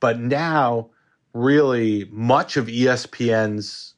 But 0.02 0.20
now, 0.20 0.90
really, 1.34 2.06
much 2.12 2.58
of 2.58 2.68
ESPN's 2.68 3.96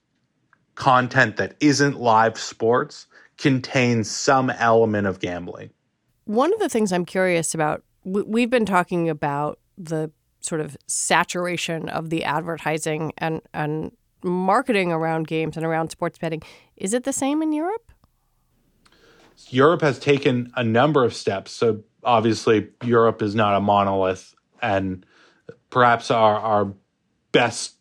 content 0.75 1.38
that 1.38 1.56
isn't 1.60 2.00
live 2.00 2.38
sports 2.38 3.08
contains 3.38 4.10
some 4.10 4.52
element 4.52 5.08
of 5.08 5.20
gambling. 5.20 5.72
One 6.25 6.54
of 6.54 6.60
the 6.60 6.70
things 6.70 6.92
I'm 6.92 7.06
curious 7.06 7.54
about, 7.54 7.84
we've 8.05 8.50
been 8.50 8.65
talking 8.65 9.09
about 9.09 9.59
the 9.77 10.12
sort 10.39 10.62
of 10.62 10.77
saturation 10.88 11.89
of 11.89 12.09
the 12.09 12.24
advertising 12.24 13.12
and, 13.17 13.41
and 13.53 13.91
marketing 14.24 14.91
around 14.91 15.27
games 15.27 15.57
and 15.57 15.65
around 15.65 15.89
sports 15.89 16.17
betting. 16.17 16.41
Is 16.77 16.93
it 16.93 17.03
the 17.03 17.13
same 17.13 17.41
in 17.41 17.51
Europe? 17.51 17.91
Europe 19.50 19.81
has 19.81 20.00
taken 20.00 20.51
a 20.55 20.63
number 20.63 21.03
of 21.03 21.13
steps. 21.13 21.51
So 21.51 21.83
obviously, 22.03 22.69
Europe 22.83 23.21
is 23.21 23.35
not 23.35 23.55
a 23.55 23.59
monolith, 23.59 24.33
and 24.62 25.05
perhaps 25.69 26.09
our 26.09 26.35
our 26.35 26.74
best 27.31 27.74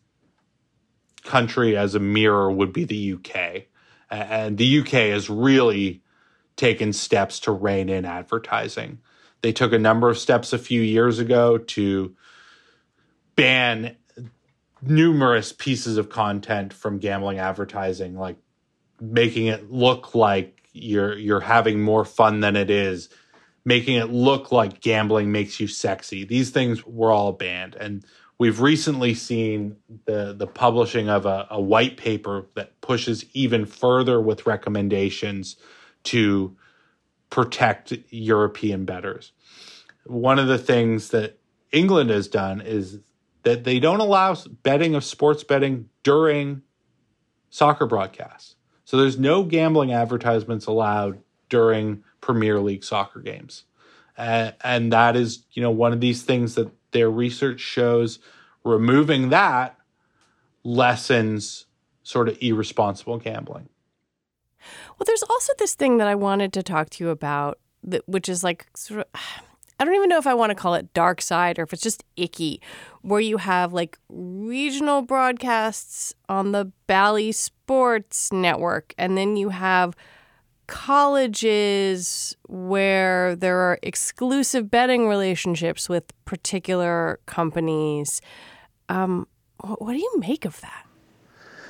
country 1.23 1.77
as 1.77 1.95
a 1.95 1.99
mirror 1.99 2.51
would 2.51 2.73
be 2.73 2.83
the 2.83 3.13
UK. 3.13 3.67
And 4.09 4.57
the 4.57 4.79
UK 4.79 4.91
has 5.11 5.29
really 5.29 6.03
taken 6.57 6.93
steps 6.93 7.39
to 7.41 7.51
rein 7.51 7.89
in 7.89 8.05
advertising. 8.05 8.99
They 9.45 9.53
took 9.53 9.73
a 9.73 9.77
number 9.77 10.09
of 10.09 10.17
steps 10.17 10.53
a 10.53 10.57
few 10.57 10.81
years 10.81 11.19
ago 11.19 11.59
to 11.59 12.15
ban 13.35 13.95
numerous 14.81 15.53
pieces 15.53 15.97
of 15.97 16.09
content 16.09 16.73
from 16.73 16.97
gambling 16.97 17.37
advertising, 17.37 18.17
like 18.17 18.37
making 18.99 19.45
it 19.45 19.71
look 19.71 20.15
like 20.15 20.67
you're 20.73 21.15
you're 21.15 21.41
having 21.41 21.79
more 21.79 22.03
fun 22.03 22.39
than 22.39 22.55
it 22.55 22.71
is, 22.71 23.09
making 23.63 23.97
it 23.97 24.09
look 24.09 24.51
like 24.51 24.81
gambling 24.81 25.31
makes 25.31 25.59
you 25.59 25.67
sexy. 25.67 26.23
These 26.23 26.49
things 26.49 26.83
were 26.83 27.11
all 27.11 27.31
banned, 27.31 27.75
and 27.75 28.03
we've 28.39 28.61
recently 28.61 29.13
seen 29.13 29.75
the 30.05 30.33
the 30.33 30.47
publishing 30.47 31.07
of 31.07 31.27
a, 31.27 31.45
a 31.51 31.61
white 31.61 31.97
paper 31.97 32.47
that 32.55 32.81
pushes 32.81 33.25
even 33.33 33.67
further 33.67 34.19
with 34.19 34.47
recommendations 34.47 35.55
to 36.05 36.57
protect 37.29 37.93
European 38.09 38.85
bettors. 38.85 39.33
One 40.05 40.39
of 40.39 40.47
the 40.47 40.57
things 40.57 41.09
that 41.09 41.39
England 41.71 42.09
has 42.09 42.27
done 42.27 42.61
is 42.61 42.99
that 43.43 43.63
they 43.63 43.79
don't 43.79 43.99
allow 43.99 44.35
betting 44.63 44.95
of 44.95 45.03
sports 45.03 45.43
betting 45.43 45.89
during 46.03 46.61
soccer 47.49 47.85
broadcasts. 47.85 48.55
So 48.85 48.97
there's 48.97 49.17
no 49.17 49.43
gambling 49.43 49.91
advertisements 49.93 50.65
allowed 50.67 51.19
during 51.49 52.03
Premier 52.21 52.59
League 52.59 52.83
soccer 52.83 53.19
games. 53.19 53.63
Uh, 54.17 54.51
and 54.63 54.93
that 54.93 55.15
is, 55.15 55.45
you 55.51 55.61
know, 55.61 55.71
one 55.71 55.91
of 55.91 55.99
these 55.99 56.23
things 56.23 56.55
that 56.55 56.71
their 56.91 57.09
research 57.09 57.59
shows 57.59 58.19
removing 58.63 59.29
that 59.29 59.77
lessens 60.63 61.65
sort 62.03 62.29
of 62.29 62.37
irresponsible 62.41 63.17
gambling. 63.17 63.69
Well, 64.97 65.05
there's 65.05 65.23
also 65.23 65.53
this 65.57 65.75
thing 65.75 65.97
that 65.97 66.07
I 66.07 66.15
wanted 66.15 66.53
to 66.53 66.63
talk 66.63 66.89
to 66.91 67.03
you 67.03 67.09
about, 67.09 67.59
that, 67.83 68.07
which 68.07 68.29
is 68.29 68.43
like 68.43 68.67
sort 68.75 69.01
of 69.01 69.21
I 69.79 69.85
don't 69.85 69.95
even 69.95 70.09
know 70.09 70.17
if 70.17 70.27
I 70.27 70.33
want 70.33 70.51
to 70.51 70.55
call 70.55 70.73
it 70.73 70.93
dark 70.93 71.21
side 71.21 71.59
or 71.59 71.63
if 71.63 71.73
it's 71.73 71.81
just 71.81 72.03
icky, 72.15 72.61
where 73.01 73.19
you 73.19 73.37
have 73.37 73.73
like 73.73 73.97
regional 74.09 75.01
broadcasts 75.01 76.13
on 76.29 76.51
the 76.53 76.71
Bally 76.87 77.31
Sports 77.31 78.31
Network, 78.31 78.93
and 78.97 79.17
then 79.17 79.35
you 79.35 79.49
have 79.49 79.95
colleges 80.67 82.35
where 82.47 83.35
there 83.35 83.57
are 83.57 83.77
exclusive 83.83 84.71
betting 84.71 85.07
relationships 85.07 85.87
with 85.89 86.11
particular 86.25 87.19
companies. 87.25 88.21
Um, 88.89 89.27
what 89.57 89.93
do 89.93 89.99
you 89.99 90.13
make 90.19 90.45
of 90.45 90.59
that? 90.61 90.85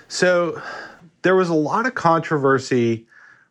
So 0.08 0.62
there 1.24 1.36
was 1.36 1.50
a 1.50 1.56
lot 1.56 1.88
of 1.88 1.96
controversy 1.96 3.06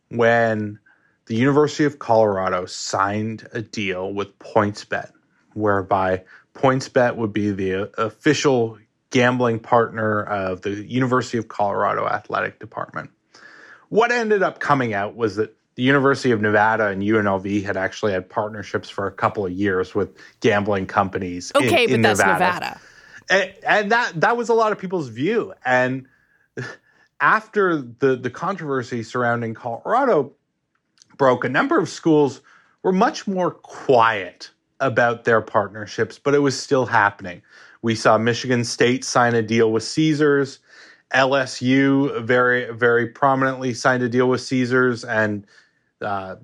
when 0.09 0.79
the 1.25 1.35
University 1.35 1.85
of 1.85 1.99
Colorado 1.99 2.65
signed 2.65 3.47
a 3.51 3.61
deal 3.61 4.13
with 4.13 4.37
PointsBet, 4.39 5.11
whereby 5.53 6.23
PointsBet 6.53 7.15
would 7.15 7.33
be 7.33 7.51
the 7.51 7.83
uh, 7.83 7.87
official 7.97 8.77
gambling 9.09 9.59
partner 9.59 10.23
of 10.23 10.61
the 10.61 10.71
University 10.71 11.37
of 11.37 11.47
Colorado 11.47 12.07
Athletic 12.07 12.59
Department. 12.59 13.11
What 13.89 14.11
ended 14.11 14.43
up 14.43 14.59
coming 14.59 14.93
out 14.93 15.15
was 15.15 15.37
that 15.37 15.55
the 15.75 15.83
University 15.83 16.31
of 16.31 16.41
Nevada 16.41 16.87
and 16.87 17.01
UNLV 17.01 17.63
had 17.63 17.77
actually 17.77 18.13
had 18.13 18.29
partnerships 18.29 18.89
for 18.89 19.07
a 19.07 19.11
couple 19.11 19.45
of 19.45 19.51
years 19.51 19.93
with 19.93 20.17
gambling 20.39 20.85
companies. 20.87 21.51
Okay, 21.55 21.83
in, 21.83 21.89
but 21.89 21.95
in 21.95 22.01
that's 22.01 22.19
Nevada. 22.19 22.43
Nevada. 22.43 22.79
And, 23.29 23.53
and 23.67 23.91
that 23.91 24.21
that 24.21 24.37
was 24.37 24.49
a 24.49 24.53
lot 24.53 24.71
of 24.71 24.79
people's 24.79 25.09
view. 25.09 25.53
And 25.65 26.07
after 27.19 27.81
the 27.81 28.15
the 28.15 28.29
controversy 28.29 29.03
surrounding 29.03 29.53
Colorado, 29.53 30.33
broke, 31.17 31.43
a 31.43 31.49
number 31.49 31.79
of 31.79 31.89
schools 31.89 32.41
were 32.83 32.91
much 32.91 33.27
more 33.27 33.51
quiet 33.51 34.51
about 34.79 35.23
their 35.23 35.41
partnerships, 35.41 36.19
but 36.19 36.33
it 36.33 36.39
was 36.39 36.59
still 36.59 36.85
happening. 36.85 37.41
We 37.81 37.95
saw 37.95 38.17
Michigan 38.17 38.63
State 38.63 39.03
sign 39.03 39.35
a 39.35 39.41
deal 39.41 39.71
with 39.71 39.83
Caesars. 39.83 40.59
LSU 41.13 42.23
very, 42.23 42.71
very 42.71 43.07
prominently 43.07 43.73
signed 43.73 44.03
a 44.03 44.09
deal 44.09 44.27
with 44.27 44.41
Caesars, 44.41 45.05
and 45.05 45.45
uh, 46.01 46.35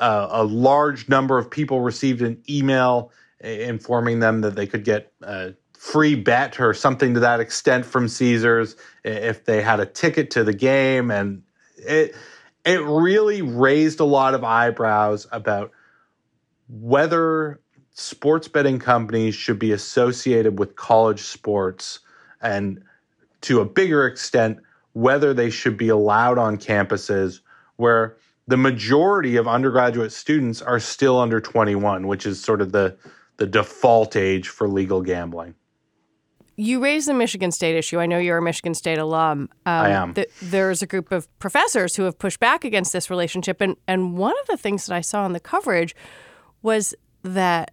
uh, 0.00 0.28
a 0.30 0.44
large 0.44 1.08
number 1.08 1.36
of 1.38 1.50
people 1.50 1.80
received 1.80 2.22
an 2.22 2.42
email 2.48 3.10
informing 3.40 4.20
them 4.20 4.40
that 4.40 4.54
they 4.56 4.66
could 4.66 4.84
get 4.84 5.12
a 5.22 5.52
free 5.76 6.14
bet 6.14 6.58
or 6.60 6.72
something 6.72 7.12
to 7.14 7.20
that 7.20 7.40
extent 7.40 7.84
from 7.84 8.08
Caesars 8.08 8.76
if 9.04 9.44
they 9.44 9.60
had 9.60 9.80
a 9.80 9.86
ticket 9.86 10.30
to 10.30 10.42
the 10.42 10.54
game. 10.54 11.10
And 11.10 11.42
it, 11.76 12.14
it 12.64 12.82
really 12.82 13.42
raised 13.42 14.00
a 14.00 14.04
lot 14.04 14.34
of 14.34 14.42
eyebrows 14.42 15.26
about 15.32 15.70
whether 16.68 17.60
sports 17.92 18.48
betting 18.48 18.78
companies 18.78 19.34
should 19.34 19.58
be 19.58 19.72
associated 19.72 20.58
with 20.58 20.74
college 20.76 21.20
sports 21.20 22.00
and 22.40 22.82
to 23.42 23.60
a 23.60 23.64
bigger 23.64 24.06
extent 24.06 24.58
whether 24.94 25.34
they 25.34 25.50
should 25.50 25.76
be 25.76 25.88
allowed 25.88 26.38
on 26.38 26.56
campuses 26.56 27.40
where 27.76 28.16
the 28.46 28.56
majority 28.56 29.36
of 29.36 29.46
undergraduate 29.48 30.12
students 30.12 30.60
are 30.60 30.80
still 30.80 31.18
under 31.20 31.40
21 31.40 32.06
which 32.06 32.26
is 32.26 32.42
sort 32.42 32.60
of 32.60 32.72
the 32.72 32.96
the 33.36 33.46
default 33.46 34.16
age 34.16 34.48
for 34.48 34.68
legal 34.68 35.02
gambling 35.02 35.54
you 36.56 36.82
raised 36.82 37.08
the 37.08 37.14
Michigan 37.14 37.50
State 37.50 37.76
issue. 37.76 37.98
I 37.98 38.06
know 38.06 38.18
you're 38.18 38.38
a 38.38 38.42
Michigan 38.42 38.74
State 38.74 38.98
alum. 38.98 39.48
Um, 39.66 39.72
I 39.86 39.90
am. 39.90 40.14
Th- 40.14 40.30
there's 40.40 40.82
a 40.82 40.86
group 40.86 41.10
of 41.12 41.26
professors 41.38 41.96
who 41.96 42.04
have 42.04 42.18
pushed 42.18 42.40
back 42.40 42.64
against 42.64 42.92
this 42.92 43.10
relationship, 43.10 43.60
and 43.60 43.76
and 43.88 44.16
one 44.16 44.34
of 44.42 44.46
the 44.46 44.56
things 44.56 44.86
that 44.86 44.94
I 44.94 45.00
saw 45.00 45.26
in 45.26 45.32
the 45.32 45.40
coverage 45.40 45.94
was 46.62 46.94
that 47.22 47.72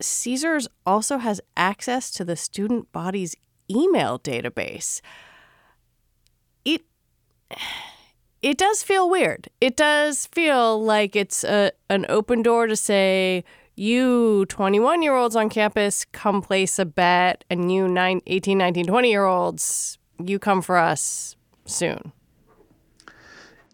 Caesars 0.00 0.68
also 0.84 1.18
has 1.18 1.40
access 1.56 2.10
to 2.12 2.24
the 2.24 2.36
student 2.36 2.90
body's 2.92 3.36
email 3.70 4.18
database. 4.18 5.00
It 6.64 6.82
it 8.42 8.58
does 8.58 8.82
feel 8.82 9.08
weird. 9.08 9.48
It 9.60 9.76
does 9.76 10.26
feel 10.26 10.82
like 10.82 11.16
it's 11.16 11.44
a, 11.44 11.72
an 11.88 12.04
open 12.08 12.42
door 12.42 12.66
to 12.66 12.76
say 12.76 13.44
you 13.76 14.46
21 14.46 15.02
year 15.02 15.14
olds 15.14 15.36
on 15.36 15.48
campus 15.48 16.04
come 16.06 16.40
place 16.40 16.78
a 16.78 16.84
bet 16.84 17.44
and 17.50 17.72
you 17.72 17.88
9, 17.88 18.22
18 18.26 18.58
19 18.58 18.86
20 18.86 19.10
year 19.10 19.24
olds 19.24 19.98
you 20.22 20.38
come 20.38 20.62
for 20.62 20.76
us 20.76 21.36
soon. 21.66 22.12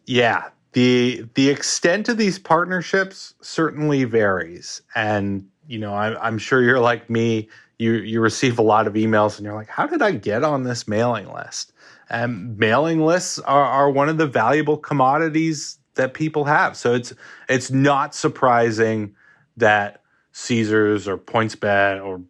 Yeah 0.07 0.51
the 0.73 1.27
the 1.35 1.49
extent 1.49 2.09
of 2.09 2.17
these 2.17 2.39
partnerships 2.39 3.35
certainly 3.41 4.05
varies. 4.05 4.83
And 4.95 5.49
you 5.67 5.79
know 5.79 5.95
I, 5.95 6.21
i'm 6.27 6.39
sure 6.39 6.63
you're 6.63 6.81
like 6.81 7.09
me 7.09 7.49
you 7.79 7.93
you 7.93 8.21
receive 8.21 8.59
a 8.59 8.63
lot 8.63 8.87
of 8.87 8.95
emails 8.95 9.37
and 9.37 9.45
you're 9.45 9.55
like 9.55 9.69
how 9.69 9.87
did 9.87 10.03
i 10.03 10.11
get 10.11 10.43
on 10.45 10.65
this 10.65 10.89
mailing 10.89 11.33
list? 11.33 11.73
And 12.13 12.59
mailing 12.59 13.01
lists 13.05 13.39
are, 13.41 13.65
are 13.65 13.89
one 13.89 14.09
of 14.09 14.19
the 14.19 14.27
valuable 14.27 14.77
commodities 14.77 15.79
that 15.95 16.13
people 16.13 16.45
have. 16.45 16.77
So 16.77 16.95
it's 16.95 17.13
it's 17.49 17.71
not 17.71 18.15
surprising 18.15 19.15
that 19.61 20.03
Caesars 20.33 21.09
or 21.09 21.17
PointsBet 21.17 22.05
or 22.05 22.23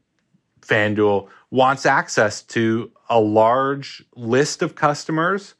FanDuel 0.62 1.28
wants 1.50 1.84
access 1.84 2.42
to 2.42 2.92
a 3.08 3.18
large 3.18 4.04
list 4.14 4.62
of 4.62 4.74
customers 4.74 5.54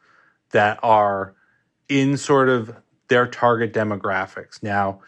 that 0.51 0.79
are 0.83 1.35
in 1.89 2.17
sort 2.17 2.49
of 2.49 2.75
their 3.09 3.27
target 3.27 3.73
demographics. 3.73 4.63
Now, 4.63 5.01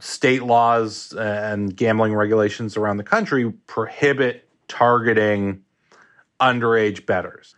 state 0.00 0.42
laws 0.42 1.14
uh, 1.16 1.20
and 1.20 1.74
gambling 1.74 2.14
regulations 2.14 2.76
around 2.76 2.98
the 2.98 3.04
country 3.04 3.50
prohibit 3.66 4.48
targeting 4.68 5.62
underage 6.40 7.06
bettors. 7.06 7.54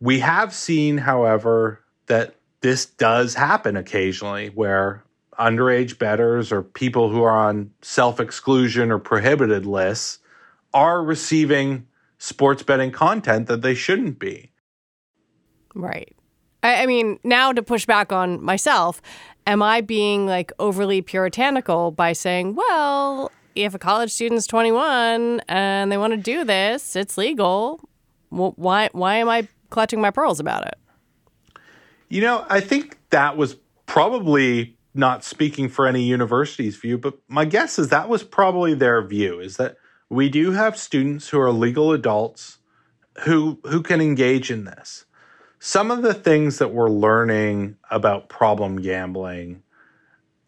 We 0.00 0.20
have 0.20 0.54
seen, 0.54 0.98
however, 0.98 1.80
that 2.06 2.36
this 2.60 2.86
does 2.86 3.34
happen 3.34 3.76
occasionally 3.76 4.48
where 4.48 5.03
underage 5.38 5.98
bettors 5.98 6.52
or 6.52 6.62
people 6.62 7.10
who 7.10 7.22
are 7.22 7.36
on 7.48 7.70
self 7.82 8.20
exclusion 8.20 8.90
or 8.90 8.98
prohibited 8.98 9.66
lists 9.66 10.18
are 10.72 11.02
receiving 11.02 11.86
sports 12.18 12.62
betting 12.62 12.90
content 12.90 13.46
that 13.46 13.62
they 13.62 13.74
shouldn't 13.74 14.18
be. 14.18 14.50
Right. 15.74 16.14
I, 16.62 16.82
I 16.82 16.86
mean, 16.86 17.18
now 17.22 17.52
to 17.52 17.62
push 17.62 17.86
back 17.86 18.12
on 18.12 18.42
myself, 18.42 19.00
am 19.46 19.62
I 19.62 19.80
being 19.80 20.26
like 20.26 20.52
overly 20.58 21.02
puritanical 21.02 21.90
by 21.90 22.12
saying, 22.12 22.54
well, 22.54 23.30
if 23.54 23.74
a 23.74 23.78
college 23.78 24.10
student's 24.10 24.46
21 24.46 25.42
and 25.48 25.92
they 25.92 25.96
want 25.96 26.12
to 26.12 26.16
do 26.16 26.44
this, 26.44 26.96
it's 26.96 27.16
legal. 27.16 27.80
Why, 28.30 28.88
why 28.92 29.16
am 29.16 29.28
I 29.28 29.46
clutching 29.70 30.00
my 30.00 30.10
pearls 30.10 30.40
about 30.40 30.66
it? 30.66 30.74
You 32.08 32.20
know, 32.20 32.44
I 32.48 32.60
think 32.60 32.98
that 33.10 33.36
was 33.36 33.56
probably 33.86 34.76
not 34.94 35.24
speaking 35.24 35.68
for 35.68 35.86
any 35.86 36.04
university's 36.04 36.76
view, 36.76 36.96
but 36.96 37.18
my 37.28 37.44
guess 37.44 37.78
is 37.78 37.88
that 37.88 38.08
was 38.08 38.22
probably 38.22 38.74
their 38.74 39.04
view 39.04 39.40
is 39.40 39.56
that 39.56 39.76
we 40.08 40.28
do 40.28 40.52
have 40.52 40.76
students 40.76 41.28
who 41.28 41.40
are 41.40 41.50
legal 41.50 41.92
adults 41.92 42.58
who 43.20 43.60
who 43.64 43.82
can 43.82 44.00
engage 44.00 44.50
in 44.50 44.64
this. 44.64 45.04
Some 45.58 45.90
of 45.90 46.02
the 46.02 46.14
things 46.14 46.58
that 46.58 46.72
we're 46.72 46.90
learning 46.90 47.76
about 47.90 48.28
problem 48.28 48.80
gambling 48.80 49.62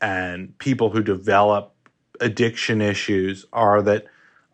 and 0.01 0.57
people 0.59 0.91
who 0.91 1.03
develop 1.03 1.75
addiction 2.21 2.81
issues 2.81 3.47
are 3.53 3.83
that 3.83 4.07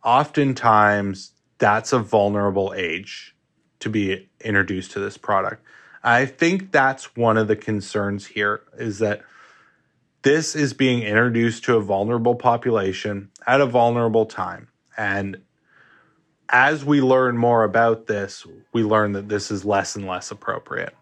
oftentimes 0.05 1.33
that's 1.59 1.93
a 1.93 1.99
vulnerable 1.99 2.73
age 2.77 3.35
to 3.81 3.91
be 3.91 4.29
introduced 4.41 4.93
to 4.93 5.01
this 5.01 5.17
product. 5.17 5.65
I 6.05 6.27
think 6.27 6.73
that's 6.73 7.17
one 7.17 7.37
of 7.37 7.49
the 7.49 7.57
concerns 7.57 8.27
here 8.27 8.63
is 8.77 8.99
that 8.99 9.23
this 10.23 10.55
is 10.55 10.73
being 10.73 11.03
introduced 11.03 11.65
to 11.65 11.77
a 11.77 11.81
vulnerable 11.81 12.35
population 12.35 13.31
at 13.47 13.61
a 13.61 13.67
vulnerable 13.67 14.27
time. 14.27 14.69
And 14.97 15.39
as 16.49 16.85
we 16.85 17.01
learn 17.01 17.37
more 17.37 17.65
about 17.65 18.07
this, 18.07 18.47
we 18.73 18.83
learn 18.83 19.13
that 19.13 19.29
this 19.29 19.51
is 19.51 19.65
less 19.65 19.97
and 19.97 20.07
less 20.07 20.31
appropriate. 20.31 20.95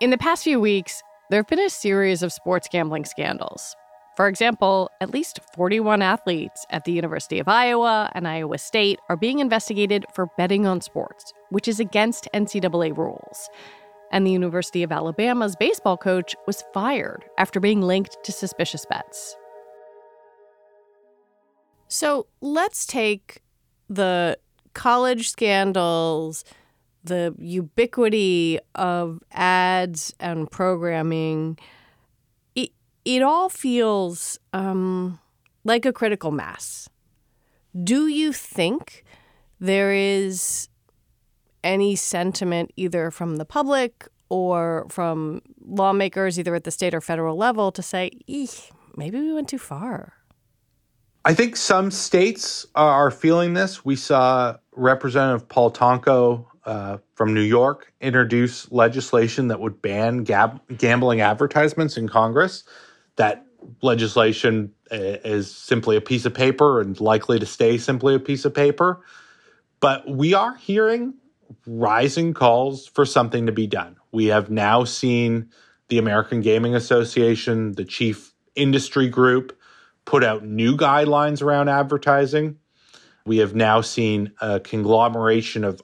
In 0.00 0.10
the 0.10 0.18
past 0.18 0.44
few 0.44 0.60
weeks, 0.60 1.02
there 1.30 1.40
have 1.40 1.48
been 1.48 1.58
a 1.58 1.70
series 1.70 2.22
of 2.22 2.32
sports 2.32 2.68
gambling 2.70 3.04
scandals. 3.04 3.74
For 4.16 4.28
example, 4.28 4.90
at 5.02 5.10
least 5.10 5.40
41 5.54 6.00
athletes 6.00 6.64
at 6.70 6.84
the 6.84 6.92
University 6.92 7.38
of 7.38 7.48
Iowa 7.48 8.10
and 8.14 8.26
Iowa 8.26 8.56
State 8.56 8.98
are 9.10 9.16
being 9.16 9.40
investigated 9.40 10.06
for 10.14 10.28
betting 10.38 10.66
on 10.66 10.80
sports, 10.80 11.34
which 11.50 11.68
is 11.68 11.80
against 11.80 12.28
NCAA 12.32 12.96
rules. 12.96 13.50
And 14.12 14.26
the 14.26 14.30
University 14.30 14.82
of 14.82 14.92
Alabama's 14.92 15.56
baseball 15.56 15.96
coach 15.96 16.34
was 16.46 16.64
fired 16.72 17.24
after 17.38 17.60
being 17.60 17.82
linked 17.82 18.16
to 18.24 18.32
suspicious 18.32 18.86
bets. 18.86 19.36
So 21.88 22.26
let's 22.40 22.86
take 22.86 23.42
the 23.88 24.38
college 24.74 25.30
scandals, 25.30 26.44
the 27.04 27.34
ubiquity 27.38 28.58
of 28.74 29.22
ads 29.32 30.12
and 30.18 30.50
programming 30.50 31.58
it 32.54 32.70
it 33.04 33.22
all 33.22 33.48
feels 33.48 34.38
um, 34.52 35.18
like 35.64 35.86
a 35.86 35.92
critical 35.92 36.32
mass. 36.32 36.88
Do 37.82 38.08
you 38.08 38.32
think 38.32 39.04
there 39.60 39.92
is 39.92 40.68
any 41.66 41.96
sentiment 41.96 42.70
either 42.76 43.10
from 43.10 43.36
the 43.36 43.44
public 43.44 44.06
or 44.28 44.86
from 44.88 45.42
lawmakers, 45.64 46.38
either 46.38 46.54
at 46.54 46.64
the 46.64 46.70
state 46.70 46.94
or 46.94 47.00
federal 47.00 47.36
level, 47.36 47.72
to 47.72 47.82
say, 47.82 48.10
maybe 48.96 49.20
we 49.20 49.32
went 49.32 49.48
too 49.48 49.58
far? 49.58 50.14
I 51.24 51.34
think 51.34 51.56
some 51.56 51.90
states 51.90 52.66
are 52.76 53.10
feeling 53.10 53.54
this. 53.54 53.84
We 53.84 53.96
saw 53.96 54.56
Representative 54.72 55.48
Paul 55.48 55.72
Tonko 55.72 56.46
uh, 56.64 56.98
from 57.14 57.34
New 57.34 57.42
York 57.42 57.92
introduce 58.00 58.70
legislation 58.70 59.48
that 59.48 59.60
would 59.60 59.82
ban 59.82 60.22
gab- 60.22 60.60
gambling 60.78 61.20
advertisements 61.20 61.96
in 61.96 62.08
Congress 62.08 62.62
that 63.16 63.44
legislation 63.82 64.72
uh, 64.92 64.96
is 65.24 65.50
simply 65.50 65.96
a 65.96 66.00
piece 66.00 66.26
of 66.26 66.34
paper 66.34 66.80
and 66.80 67.00
likely 67.00 67.40
to 67.40 67.46
stay 67.46 67.76
simply 67.76 68.14
a 68.14 68.20
piece 68.20 68.44
of 68.44 68.54
paper. 68.54 69.02
But 69.80 70.08
we 70.08 70.34
are 70.34 70.54
hearing 70.54 71.14
rising 71.66 72.34
calls 72.34 72.86
for 72.86 73.04
something 73.04 73.46
to 73.46 73.52
be 73.52 73.66
done. 73.66 73.96
We 74.12 74.26
have 74.26 74.50
now 74.50 74.84
seen 74.84 75.50
the 75.88 75.98
American 75.98 76.40
Gaming 76.40 76.74
Association, 76.74 77.72
the 77.72 77.84
chief 77.84 78.32
industry 78.54 79.08
group, 79.08 79.58
put 80.04 80.24
out 80.24 80.44
new 80.44 80.76
guidelines 80.76 81.42
around 81.42 81.68
advertising. 81.68 82.58
We 83.24 83.38
have 83.38 83.54
now 83.54 83.80
seen 83.80 84.32
a 84.40 84.60
conglomeration 84.60 85.64
of 85.64 85.82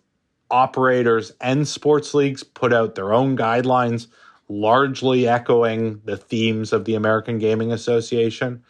operators 0.51 1.33
and 1.41 1.67
sports 1.67 2.15
leagues 2.15 2.43
put 2.43 2.73
out 2.73 2.95
their 2.95 3.13
own 3.13 3.37
guidelines 3.37 4.07
largely 4.49 5.27
echoing 5.27 6.03
the 6.05 6.17
themes 6.17 6.73
of 6.73 6.85
the 6.85 6.95
American 6.95 7.39
Gaming 7.39 7.73
Association. 7.73 8.63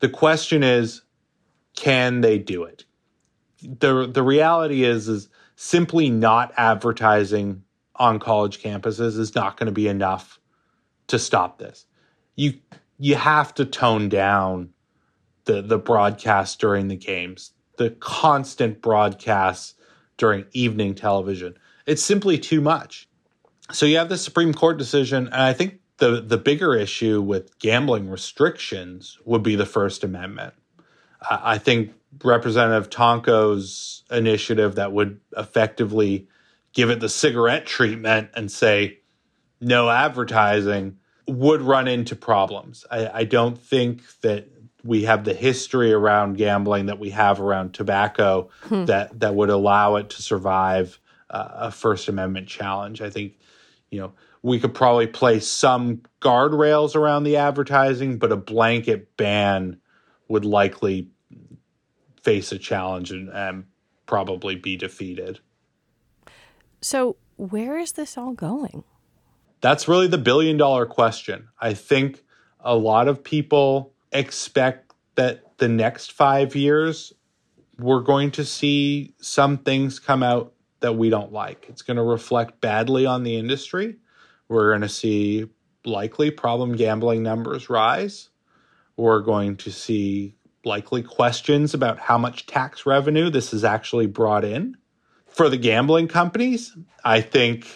The 0.00 0.08
question 0.08 0.62
is, 0.62 1.02
can 1.76 2.20
they 2.20 2.38
do 2.38 2.64
it? 2.64 2.84
The 3.62 4.06
the 4.06 4.22
reality 4.22 4.84
is 4.84 5.08
is 5.08 5.28
simply 5.64 6.10
not 6.10 6.52
advertising 6.58 7.62
on 7.96 8.18
college 8.18 8.60
campuses 8.62 9.18
is 9.18 9.34
not 9.34 9.56
going 9.56 9.66
to 9.66 9.72
be 9.72 9.88
enough 9.88 10.38
to 11.06 11.18
stop 11.18 11.58
this. 11.58 11.86
You 12.36 12.54
you 12.98 13.14
have 13.14 13.54
to 13.54 13.64
tone 13.64 14.10
down 14.10 14.74
the 15.46 15.62
the 15.62 15.78
broadcast 15.78 16.60
during 16.60 16.88
the 16.88 16.96
games, 16.96 17.52
the 17.78 17.90
constant 17.90 18.82
broadcasts 18.82 19.74
during 20.18 20.44
evening 20.52 20.94
television. 20.94 21.54
It's 21.86 22.02
simply 22.02 22.36
too 22.36 22.60
much. 22.60 23.08
So 23.72 23.86
you 23.86 23.96
have 23.96 24.10
the 24.10 24.18
Supreme 24.18 24.52
Court 24.52 24.76
decision, 24.76 25.26
and 25.28 25.42
I 25.42 25.54
think 25.54 25.80
the 25.96 26.20
the 26.20 26.36
bigger 26.36 26.74
issue 26.74 27.22
with 27.22 27.58
gambling 27.58 28.10
restrictions 28.10 29.18
would 29.24 29.42
be 29.42 29.56
the 29.56 29.66
First 29.66 30.04
Amendment. 30.04 30.52
I 31.30 31.56
think 31.56 31.94
Representative 32.22 32.90
Tonko's 32.90 34.02
initiative 34.10 34.76
that 34.76 34.92
would 34.92 35.20
effectively 35.36 36.28
give 36.72 36.90
it 36.90 37.00
the 37.00 37.08
cigarette 37.08 37.66
treatment 37.66 38.30
and 38.34 38.50
say 38.50 38.98
no 39.60 39.88
advertising 39.88 40.98
would 41.26 41.62
run 41.62 41.88
into 41.88 42.14
problems. 42.14 42.84
I, 42.90 43.08
I 43.08 43.24
don't 43.24 43.58
think 43.58 44.02
that 44.20 44.48
we 44.82 45.04
have 45.04 45.24
the 45.24 45.32
history 45.32 45.92
around 45.92 46.36
gambling 46.36 46.86
that 46.86 46.98
we 46.98 47.10
have 47.10 47.40
around 47.40 47.72
tobacco 47.72 48.50
hmm. 48.64 48.84
that 48.84 49.18
that 49.20 49.34
would 49.34 49.48
allow 49.48 49.96
it 49.96 50.10
to 50.10 50.22
survive 50.22 51.00
uh, 51.30 51.48
a 51.54 51.70
First 51.70 52.08
Amendment 52.08 52.48
challenge. 52.48 53.00
I 53.00 53.08
think 53.08 53.38
you 53.94 54.00
know, 54.00 54.12
we 54.42 54.58
could 54.58 54.74
probably 54.74 55.06
place 55.06 55.46
some 55.46 56.02
guardrails 56.20 56.96
around 56.96 57.22
the 57.22 57.36
advertising, 57.36 58.18
but 58.18 58.32
a 58.32 58.36
blanket 58.36 59.16
ban 59.16 59.80
would 60.28 60.44
likely 60.44 61.10
face 62.24 62.50
a 62.50 62.58
challenge 62.58 63.10
and, 63.10 63.28
and 63.28 63.64
probably 64.06 64.56
be 64.56 64.76
defeated. 64.76 65.40
So, 66.80 67.16
where 67.36 67.78
is 67.78 67.92
this 67.92 68.18
all 68.18 68.32
going? 68.32 68.84
That's 69.60 69.88
really 69.88 70.08
the 70.08 70.18
billion 70.18 70.56
dollar 70.56 70.86
question. 70.86 71.48
I 71.60 71.74
think 71.74 72.22
a 72.60 72.76
lot 72.76 73.08
of 73.08 73.24
people 73.24 73.92
expect 74.12 74.92
that 75.14 75.58
the 75.58 75.68
next 75.68 76.12
five 76.12 76.54
years 76.54 77.12
we're 77.78 78.00
going 78.00 78.30
to 78.32 78.44
see 78.44 79.14
some 79.20 79.58
things 79.58 79.98
come 79.98 80.22
out 80.22 80.52
that 80.80 80.92
we 80.92 81.10
don't 81.10 81.32
like. 81.32 81.66
It's 81.68 81.82
going 81.82 81.96
to 81.96 82.02
reflect 82.02 82.60
badly 82.60 83.06
on 83.06 83.22
the 83.22 83.36
industry. 83.36 83.96
We're 84.48 84.70
going 84.70 84.82
to 84.82 84.88
see 84.88 85.48
likely 85.84 86.30
problem 86.30 86.76
gambling 86.76 87.22
numbers 87.22 87.68
rise. 87.68 88.28
We're 88.96 89.20
going 89.20 89.56
to 89.58 89.72
see 89.72 90.36
likely 90.64 91.02
questions 91.02 91.74
about 91.74 91.98
how 91.98 92.18
much 92.18 92.46
tax 92.46 92.86
revenue 92.86 93.30
this 93.30 93.50
has 93.50 93.64
actually 93.64 94.06
brought 94.06 94.44
in. 94.44 94.76
For 95.26 95.48
the 95.48 95.56
gambling 95.56 96.08
companies, 96.08 96.76
I 97.04 97.20
think 97.20 97.66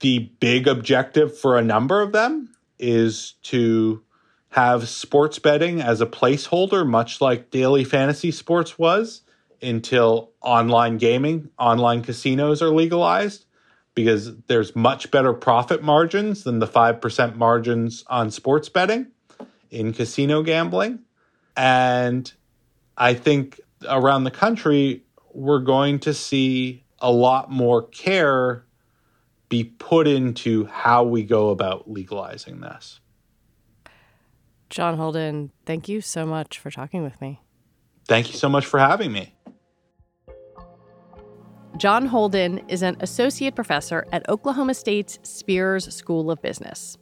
the 0.00 0.30
big 0.40 0.68
objective 0.68 1.36
for 1.36 1.58
a 1.58 1.62
number 1.62 2.00
of 2.00 2.12
them 2.12 2.54
is 2.78 3.34
to 3.42 4.02
have 4.50 4.88
sports 4.88 5.38
betting 5.38 5.80
as 5.80 6.00
a 6.00 6.06
placeholder, 6.06 6.86
much 6.86 7.20
like 7.20 7.50
daily 7.50 7.84
fantasy 7.84 8.30
sports 8.30 8.78
was, 8.78 9.22
until 9.60 10.30
online 10.40 10.96
gaming, 10.98 11.50
online 11.58 12.02
casinos 12.02 12.62
are 12.62 12.70
legalized, 12.70 13.44
because 13.94 14.36
there's 14.46 14.76
much 14.76 15.10
better 15.10 15.32
profit 15.32 15.82
margins 15.82 16.44
than 16.44 16.60
the 16.60 16.66
5% 16.66 17.36
margins 17.36 18.04
on 18.06 18.30
sports 18.30 18.68
betting 18.68 19.08
in 19.70 19.92
casino 19.92 20.42
gambling. 20.42 21.00
And 21.58 22.32
I 22.96 23.14
think 23.14 23.60
around 23.88 24.22
the 24.22 24.30
country, 24.30 25.02
we're 25.34 25.58
going 25.58 25.98
to 26.00 26.14
see 26.14 26.84
a 27.00 27.10
lot 27.10 27.50
more 27.50 27.82
care 27.88 28.64
be 29.48 29.64
put 29.64 30.06
into 30.06 30.66
how 30.66 31.02
we 31.02 31.24
go 31.24 31.50
about 31.50 31.90
legalizing 31.90 32.60
this. 32.60 33.00
John 34.70 34.98
Holden, 34.98 35.50
thank 35.66 35.88
you 35.88 36.00
so 36.00 36.24
much 36.24 36.60
for 36.60 36.70
talking 36.70 37.02
with 37.02 37.20
me. 37.20 37.40
Thank 38.06 38.30
you 38.30 38.38
so 38.38 38.48
much 38.48 38.64
for 38.64 38.78
having 38.78 39.10
me. 39.10 39.34
John 41.76 42.06
Holden 42.06 42.60
is 42.68 42.82
an 42.82 42.96
associate 43.00 43.56
professor 43.56 44.06
at 44.12 44.28
Oklahoma 44.28 44.74
State's 44.74 45.18
Spears 45.22 45.92
School 45.92 46.30
of 46.30 46.40
Business. 46.40 46.98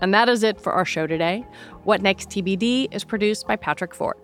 And 0.00 0.14
that 0.14 0.28
is 0.28 0.42
it 0.42 0.60
for 0.60 0.72
our 0.72 0.84
show 0.84 1.06
today. 1.06 1.44
What 1.84 2.02
Next 2.02 2.28
TBD 2.30 2.94
is 2.94 3.04
produced 3.04 3.46
by 3.46 3.56
Patrick 3.56 3.94
Fort. 3.94 4.18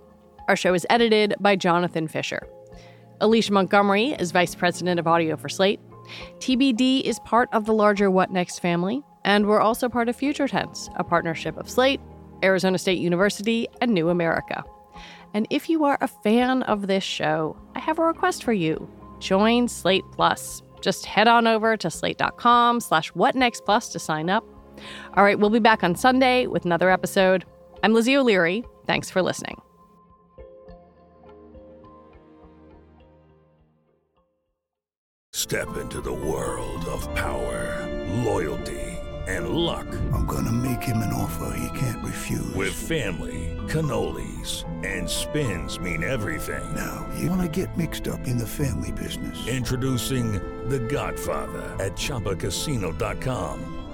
Our 0.48 0.56
show 0.56 0.74
is 0.74 0.86
edited 0.90 1.34
by 1.40 1.56
Jonathan 1.56 2.08
Fisher. 2.08 2.46
Alicia 3.20 3.52
Montgomery 3.52 4.12
is 4.18 4.32
vice 4.32 4.54
president 4.54 5.00
of 5.00 5.06
audio 5.06 5.36
for 5.36 5.48
Slate. 5.48 5.80
TBD 6.38 7.02
is 7.02 7.18
part 7.20 7.48
of 7.52 7.64
the 7.64 7.72
larger 7.72 8.10
What 8.10 8.30
Next 8.30 8.58
family, 8.58 9.02
and 9.24 9.46
we're 9.46 9.60
also 9.60 9.88
part 9.88 10.08
of 10.08 10.16
Future 10.16 10.46
Tense, 10.48 10.90
a 10.96 11.04
partnership 11.04 11.56
of 11.56 11.70
Slate, 11.70 12.00
Arizona 12.42 12.76
State 12.76 12.98
University, 12.98 13.66
and 13.80 13.92
New 13.92 14.10
America. 14.10 14.62
And 15.32 15.46
if 15.50 15.68
you 15.68 15.84
are 15.84 15.98
a 16.00 16.08
fan 16.08 16.62
of 16.64 16.86
this 16.86 17.02
show, 17.02 17.56
I 17.74 17.80
have 17.80 17.98
a 17.98 18.04
request 18.04 18.44
for 18.44 18.52
you. 18.52 18.88
Join 19.18 19.68
Slate 19.68 20.04
Plus. 20.12 20.62
Just 20.82 21.06
head 21.06 21.26
on 21.26 21.46
over 21.46 21.76
to 21.78 21.90
slate.com 21.90 22.80
slash 22.80 23.10
whatnextplus 23.12 23.90
to 23.92 23.98
sign 23.98 24.28
up. 24.28 24.44
All 25.16 25.24
right, 25.24 25.38
we'll 25.38 25.50
be 25.50 25.58
back 25.58 25.84
on 25.84 25.94
Sunday 25.94 26.46
with 26.46 26.64
another 26.64 26.90
episode. 26.90 27.44
I'm 27.82 27.92
Lizzie 27.92 28.16
O'Leary. 28.16 28.64
Thanks 28.86 29.10
for 29.10 29.22
listening. 29.22 29.60
Step 35.32 35.76
into 35.76 36.00
the 36.00 36.12
world 36.12 36.84
of 36.86 37.12
power, 37.14 37.86
loyalty, 38.24 38.80
and 39.26 39.50
luck. 39.50 39.86
I'm 40.12 40.26
gonna 40.26 40.52
make 40.52 40.82
him 40.82 40.98
an 40.98 41.12
offer 41.12 41.56
he 41.56 41.78
can't 41.78 42.02
refuse. 42.04 42.54
With 42.54 42.72
family, 42.72 43.54
cannolis, 43.66 44.64
and 44.84 45.08
spins 45.08 45.78
mean 45.78 46.02
everything. 46.02 46.64
Now, 46.74 47.06
you 47.18 47.28
wanna 47.28 47.48
get 47.48 47.76
mixed 47.76 48.08
up 48.08 48.26
in 48.26 48.38
the 48.38 48.46
family 48.46 48.92
business. 48.92 49.46
Introducing 49.46 50.32
The 50.68 50.78
Godfather 50.78 51.62
at 51.78 51.94
ChumbaCasino.com. 51.96 53.73